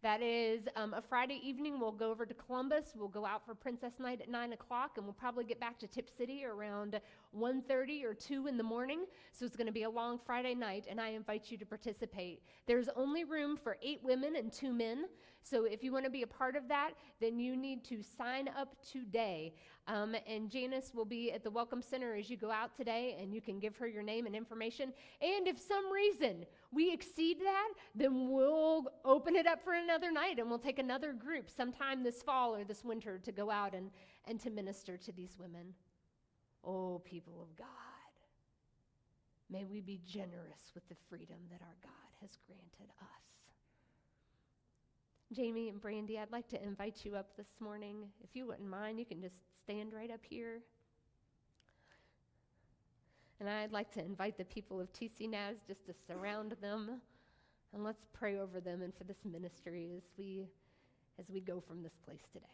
That 0.04 0.22
is 0.22 0.62
um, 0.76 0.94
a 0.94 1.02
Friday 1.02 1.40
evening. 1.44 1.80
We'll 1.80 1.92
go 1.92 2.12
over 2.12 2.26
to 2.26 2.34
Columbus. 2.34 2.94
We'll 2.96 3.08
go 3.08 3.26
out 3.26 3.44
for 3.46 3.56
Princess 3.56 3.94
Night 4.00 4.22
at 4.22 4.30
9 4.30 4.54
o'clock, 4.54 4.92
and 4.98 5.06
we'll 5.06 5.14
probably 5.14 5.46
get 5.46 5.60
back 5.60 5.80
to 5.80 5.88
Tipp 5.88 6.10
City 6.16 6.46
around 6.46 7.00
1.30 7.36 8.04
or 8.04 8.14
2 8.14 8.48
in 8.48 8.58
the 8.58 8.64
morning. 8.64 9.06
So 9.32 9.46
it's 9.46 9.56
going 9.56 9.68
to 9.68 9.74
be 9.74 9.84
a 9.84 9.90
long 9.90 10.20
Friday 10.24 10.54
night, 10.54 10.86
and 10.90 11.02
I 11.02 11.10
invite 11.10 11.50
you 11.50 11.58
to 11.58 11.66
participate. 11.66 12.44
There's 12.68 12.88
only 12.96 13.24
room 13.24 13.58
for 13.58 13.78
eight 13.82 14.00
women 14.04 14.36
and 14.36 14.52
two 14.54 14.74
men. 14.74 15.06
So 15.42 15.66
if 15.66 15.84
you 15.84 15.92
want 15.92 16.06
to 16.06 16.12
be 16.12 16.24
a 16.24 16.28
part 16.28 16.56
of 16.56 16.68
that, 16.68 16.92
then 17.22 17.40
you 17.40 17.56
need 17.56 17.84
to 17.86 18.02
sign 18.02 18.50
up 18.58 18.76
today. 18.84 19.54
Um, 19.88 20.16
and 20.28 20.50
Janice 20.50 20.92
will 20.96 21.06
be 21.06 21.32
at 21.32 21.44
the 21.44 21.52
Welcome 21.52 21.84
Center 21.84 22.16
as 22.16 22.30
you 22.30 22.38
go 22.38 22.50
out 22.50 22.76
today, 22.76 23.16
and 23.20 23.34
you 23.34 23.42
can 23.42 23.60
give 23.60 23.76
her 23.78 23.88
your 23.88 24.02
name 24.02 24.26
and 24.26 24.36
information. 24.36 24.92
And 25.22 25.48
if 25.48 25.60
some 25.60 25.92
reason 25.92 26.46
we 26.76 26.92
exceed 26.92 27.40
that, 27.40 27.70
then 27.96 28.30
we'll 28.30 28.84
open 29.06 29.36
it 29.36 29.48
up 29.48 29.64
for 29.64 29.74
another 29.74 30.12
night 30.12 30.38
and 30.38 30.50
we'll 30.50 30.60
take 30.60 30.78
another 30.78 31.14
group 31.14 31.50
sometime 31.50 32.04
this 32.04 32.22
fall 32.22 32.54
or 32.54 32.66
this 32.66 32.84
winter 32.84 33.18
to 33.18 33.32
go 33.32 33.50
out 33.50 33.74
and, 33.74 33.90
and 34.26 34.40
to 34.42 34.50
minister 34.50 34.98
to 34.98 35.12
these 35.14 35.38
women. 35.40 35.74
Oh, 36.64 37.02
people 37.06 37.42
of 37.42 37.56
God, 37.56 37.68
may 39.50 39.64
we 39.64 39.80
be 39.80 40.02
generous 40.06 40.72
with 40.74 40.88
the 40.90 40.96
freedom 41.10 41.38
that 41.50 41.62
our 41.62 41.78
God 41.82 41.92
has 42.22 42.38
granted 42.46 42.92
us. 43.02 43.16
Jamie 45.34 45.70
and 45.70 45.82
Brandy, 45.82 46.20
I'd 46.20 46.32
like 46.32 46.48
to 46.50 46.62
invite 46.62 47.04
you 47.04 47.16
up 47.16 47.36
this 47.38 47.48
morning. 47.60 48.08
If 48.22 48.36
you 48.36 48.46
wouldn't 48.46 48.70
mind, 48.70 49.00
you 49.00 49.06
can 49.06 49.22
just 49.22 49.36
stand 49.64 49.94
right 49.94 50.12
up 50.12 50.22
here. 50.28 50.62
And 53.40 53.50
I'd 53.50 53.72
like 53.72 53.92
to 53.94 54.00
invite 54.00 54.38
the 54.38 54.46
people 54.46 54.80
of 54.80 54.92
TC 54.94 55.30
Naz 55.30 55.58
just 55.68 55.86
to 55.88 55.94
surround 56.08 56.56
them 56.62 57.02
and 57.74 57.84
let's 57.84 58.06
pray 58.14 58.40
over 58.40 58.62
them 58.62 58.82
and 58.82 58.94
for 58.96 59.04
this 59.04 59.18
ministry 59.26 59.92
as 59.98 60.04
we 60.18 60.48
as 61.20 61.26
we 61.30 61.40
go 61.42 61.62
from 61.66 61.84
this 61.84 61.96
place 62.06 62.24
today. 62.34 62.46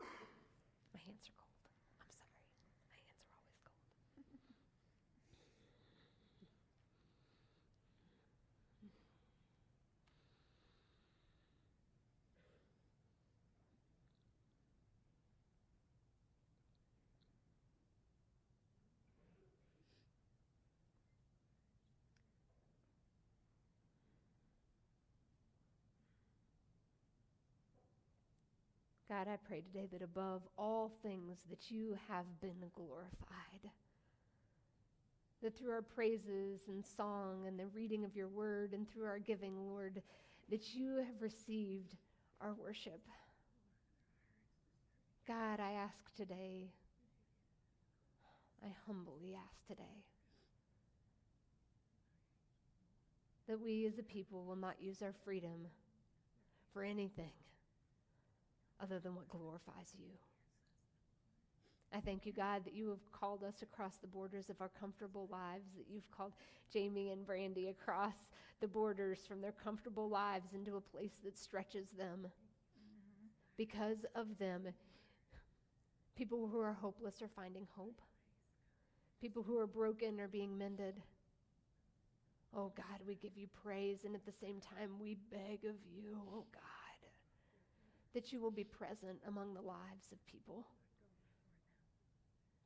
My 0.00 1.00
hands 1.04 1.28
are 1.28 1.43
God, 29.14 29.28
I 29.28 29.36
pray 29.46 29.60
today 29.60 29.86
that 29.92 30.02
above 30.02 30.42
all 30.58 30.90
things 31.04 31.38
that 31.48 31.70
you 31.70 31.96
have 32.08 32.24
been 32.40 32.68
glorified. 32.74 33.70
That 35.40 35.56
through 35.56 35.70
our 35.70 35.82
praises 35.82 36.62
and 36.66 36.84
song 36.84 37.44
and 37.46 37.56
the 37.56 37.68
reading 37.68 38.04
of 38.04 38.16
your 38.16 38.26
word 38.26 38.72
and 38.72 38.90
through 38.90 39.04
our 39.04 39.20
giving, 39.20 39.68
Lord, 39.68 40.02
that 40.50 40.74
you 40.74 40.96
have 40.96 41.20
received 41.20 41.94
our 42.40 42.54
worship. 42.54 43.00
God, 45.28 45.60
I 45.60 45.72
ask 45.72 46.12
today, 46.16 46.70
I 48.64 48.68
humbly 48.84 49.36
ask 49.36 49.64
today, 49.68 50.02
that 53.46 53.60
we 53.60 53.86
as 53.86 53.96
a 53.96 54.02
people 54.02 54.44
will 54.44 54.56
not 54.56 54.74
use 54.80 55.02
our 55.02 55.14
freedom 55.24 55.68
for 56.72 56.82
anything 56.82 57.30
other 58.84 58.98
than 58.98 59.14
what 59.14 59.28
glorifies 59.28 59.94
you. 59.98 60.10
I 61.96 62.00
thank 62.00 62.26
you, 62.26 62.32
God, 62.32 62.64
that 62.64 62.74
you 62.74 62.88
have 62.88 63.12
called 63.12 63.44
us 63.44 63.62
across 63.62 63.96
the 63.96 64.08
borders 64.08 64.50
of 64.50 64.60
our 64.60 64.70
comfortable 64.80 65.28
lives, 65.30 65.68
that 65.76 65.86
you've 65.88 66.10
called 66.10 66.32
Jamie 66.72 67.10
and 67.10 67.24
Brandy 67.24 67.68
across 67.68 68.30
the 68.60 68.66
borders 68.66 69.20
from 69.28 69.40
their 69.40 69.52
comfortable 69.52 70.08
lives 70.08 70.54
into 70.54 70.76
a 70.76 70.80
place 70.80 71.12
that 71.24 71.38
stretches 71.38 71.86
them. 71.96 72.18
Mm-hmm. 72.18 73.26
Because 73.56 74.04
of 74.16 74.26
them, 74.38 74.62
people 76.16 76.48
who 76.48 76.60
are 76.60 76.72
hopeless 76.72 77.22
are 77.22 77.28
finding 77.28 77.66
hope, 77.76 78.00
people 79.20 79.44
who 79.44 79.58
are 79.58 79.66
broken 79.66 80.20
are 80.20 80.28
being 80.28 80.58
mended. 80.58 81.00
Oh 82.56 82.72
God, 82.76 83.00
we 83.06 83.14
give 83.14 83.36
you 83.36 83.46
praise, 83.62 83.98
and 84.04 84.14
at 84.14 84.26
the 84.26 84.32
same 84.32 84.60
time, 84.60 84.90
we 85.00 85.16
beg 85.30 85.64
of 85.64 85.76
you, 85.96 86.18
oh 86.32 86.44
God, 86.52 86.73
that 88.14 88.32
you 88.32 88.40
will 88.40 88.50
be 88.50 88.64
present 88.64 89.18
among 89.28 89.54
the 89.54 89.60
lives 89.60 90.12
of 90.12 90.24
people. 90.26 90.64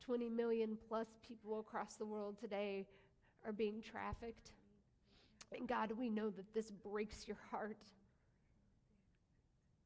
20 0.01 0.29
million 0.29 0.79
plus 0.89 1.09
people 1.27 1.61
across 1.61 1.97
the 1.97 2.07
world 2.07 2.39
today 2.39 2.87
are 3.45 3.53
being 3.53 3.83
trafficked. 3.83 4.53
And 5.57 5.67
God, 5.67 5.93
we 5.93 6.09
know 6.09 6.31
that 6.31 6.55
this 6.55 6.71
breaks 6.71 7.27
your 7.27 7.39
heart. 7.51 7.83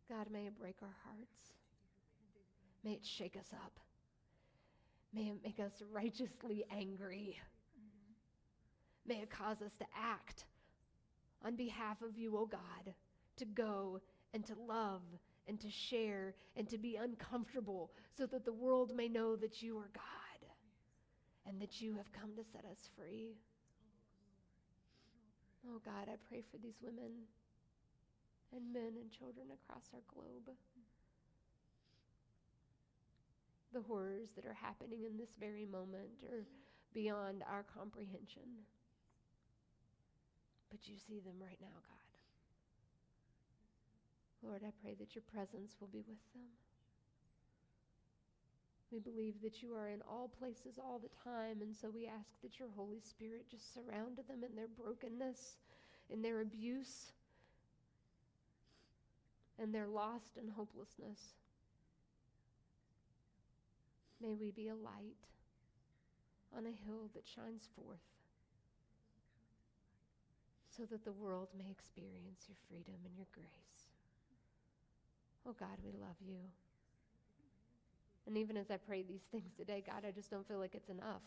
God, 0.09 0.27
may 0.33 0.47
it 0.47 0.59
break 0.59 0.77
our 0.83 0.97
hearts. 1.05 1.53
May 2.85 2.93
it 2.93 3.05
shake 3.05 3.37
us 3.37 3.53
up. 3.53 3.79
May 5.15 5.23
it 5.23 5.37
make 5.45 5.61
us 5.61 5.83
righteously 5.93 6.65
angry. 6.71 7.39
May 9.07 9.17
it 9.17 9.31
cause 9.31 9.63
us 9.63 9.73
to 9.79 9.87
act 9.97 10.45
on 11.45 11.57
behalf 11.57 12.03
of 12.03 12.17
you, 12.17 12.37
O 12.37 12.41
oh 12.41 12.47
God, 12.47 12.95
to 13.37 13.45
go 13.45 14.01
and 14.33 14.45
to 14.47 14.55
love 14.67 15.03
and 15.49 15.61
to 15.61 15.71
share 15.71 16.35
and 16.57 16.69
to 16.69 16.79
be 16.79 16.97
uncomfortable 16.97 17.91
so 18.17 18.27
that 18.27 18.45
the 18.45 18.53
world 18.53 18.95
may 18.95 19.09
know 19.09 19.37
that 19.37 19.63
you 19.63 19.79
are 19.79 19.91
God 19.95 20.49
and 21.47 21.61
that 21.61 21.81
you 21.81 21.93
have 21.95 22.13
come 22.13 22.31
to 22.37 22.45
set 22.53 22.65
us 22.65 22.89
free. 22.97 23.35
Oh 25.69 25.81
God, 25.85 26.09
I 26.09 26.17
pray 26.29 26.43
for 26.51 26.59
these 26.59 26.79
women 26.83 27.27
and 28.55 28.73
men 28.73 28.95
and 29.01 29.11
children 29.11 29.47
across 29.53 29.85
our 29.95 30.03
globe. 30.13 30.55
The 33.73 33.81
horrors 33.81 34.29
that 34.37 34.45
are 34.45 34.57
happening 34.61 35.05
in 35.05 35.17
this 35.17 35.31
very 35.41 35.65
moment 35.65 36.23
are 36.31 36.45
beyond 36.93 37.43
our 37.51 37.65
comprehension. 37.75 38.67
But 40.71 40.87
you 40.89 40.97
see 41.09 41.21
them 41.21 41.37
right 41.41 41.59
now, 41.61 41.81
God. 41.89 42.02
Lord, 44.43 44.63
I 44.67 44.73
pray 44.83 44.95
that 44.99 45.15
your 45.15 45.23
presence 45.33 45.77
will 45.81 45.89
be 45.89 46.05
with 46.07 46.23
them. 46.35 46.43
We 48.91 48.99
believe 48.99 49.41
that 49.43 49.63
you 49.63 49.75
are 49.75 49.89
in 49.89 50.03
all 50.03 50.29
places 50.29 50.79
all 50.79 50.99
the 50.99 51.09
time, 51.25 51.63
and 51.63 51.75
so 51.75 51.89
we 51.89 52.07
ask 52.07 52.43
that 52.43 52.59
your 52.59 52.69
Holy 52.77 53.01
Spirit 53.01 53.47
just 53.51 53.73
surround 53.73 54.19
them 54.19 54.45
in 54.45 54.55
their 54.55 54.69
brokenness, 54.69 55.57
in 56.11 56.21
their 56.21 56.41
abuse, 56.41 57.13
and 59.59 59.75
their 59.75 59.87
lost 59.87 60.37
and 60.37 60.51
hopelessness. 60.51 61.35
May 64.21 64.35
we 64.35 64.51
be 64.51 64.69
a 64.69 64.75
light 64.75 65.25
on 66.57 66.67
a 66.67 66.87
hill 66.87 67.09
that 67.15 67.27
shines 67.27 67.69
forth 67.75 68.05
so 70.77 70.85
that 70.85 71.05
the 71.05 71.13
world 71.13 71.49
may 71.57 71.71
experience 71.71 72.47
your 72.49 72.57
freedom 72.69 73.01
and 73.05 73.17
your 73.17 73.27
grace. 73.33 73.82
Oh 75.47 75.55
God, 75.59 75.79
we 75.85 75.93
love 76.01 76.17
you. 76.27 76.39
And 78.27 78.39
even 78.39 78.57
as 78.57 78.71
I 78.71 78.77
pray 78.77 79.03
these 79.03 79.23
things 79.33 79.51
today, 79.57 79.83
God, 79.85 80.05
I 80.07 80.13
just 80.13 80.31
don't 80.31 80.47
feel 80.47 80.59
like 80.59 80.75
it's 80.75 80.89
enough. 80.89 81.23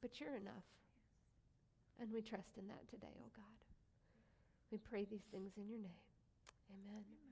But 0.00 0.20
you're 0.20 0.36
enough. 0.36 0.66
And 2.00 2.12
we 2.12 2.22
trust 2.22 2.58
in 2.58 2.66
that 2.68 2.88
today, 2.88 3.14
oh 3.20 3.30
God. 3.36 3.44
We 4.70 4.78
pray 4.78 5.06
these 5.10 5.26
things 5.32 5.52
in 5.56 5.68
your 5.68 5.78
name. 5.78 6.02
Amen 6.70 7.27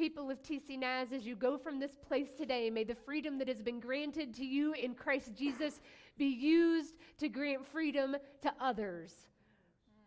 people 0.00 0.30
of 0.30 0.42
TC 0.42 0.78
Naz, 0.78 1.12
as 1.12 1.26
you 1.26 1.36
go 1.36 1.58
from 1.58 1.78
this 1.78 1.98
place 2.08 2.30
today, 2.34 2.70
may 2.70 2.84
the 2.84 2.94
freedom 2.94 3.36
that 3.36 3.46
has 3.46 3.60
been 3.60 3.78
granted 3.78 4.32
to 4.32 4.46
you 4.46 4.72
in 4.72 4.94
Christ 4.94 5.32
Jesus 5.36 5.82
be 6.16 6.24
used 6.24 6.94
to 7.18 7.28
grant 7.28 7.66
freedom 7.66 8.16
to 8.40 8.50
others. 8.58 9.12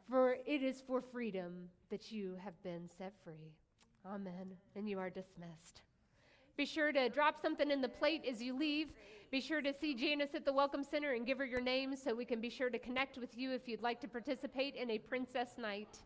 For 0.09 0.37
it 0.47 0.63
is 0.63 0.81
for 0.87 0.99
freedom 0.99 1.69
that 1.91 2.11
you 2.11 2.35
have 2.43 2.59
been 2.63 2.89
set 2.97 3.13
free. 3.23 3.53
Amen. 4.03 4.53
And 4.75 4.89
you 4.89 4.97
are 4.97 5.11
dismissed. 5.11 5.83
Be 6.57 6.65
sure 6.65 6.91
to 6.91 7.07
drop 7.09 7.39
something 7.39 7.69
in 7.69 7.79
the 7.79 7.87
plate 7.87 8.23
as 8.27 8.41
you 8.41 8.57
leave. 8.57 8.87
Be 9.29 9.41
sure 9.41 9.61
to 9.61 9.71
see 9.71 9.93
Janice 9.93 10.33
at 10.33 10.43
the 10.43 10.53
Welcome 10.53 10.83
Center 10.83 11.13
and 11.13 11.23
give 11.23 11.37
her 11.37 11.45
your 11.45 11.61
name 11.61 11.95
so 11.95 12.15
we 12.15 12.25
can 12.25 12.41
be 12.41 12.49
sure 12.49 12.71
to 12.71 12.79
connect 12.79 13.19
with 13.19 13.37
you 13.37 13.51
if 13.51 13.67
you'd 13.67 13.83
like 13.83 14.01
to 14.01 14.07
participate 14.07 14.73
in 14.73 14.89
a 14.89 14.97
princess 14.97 15.51
night. 15.59 15.99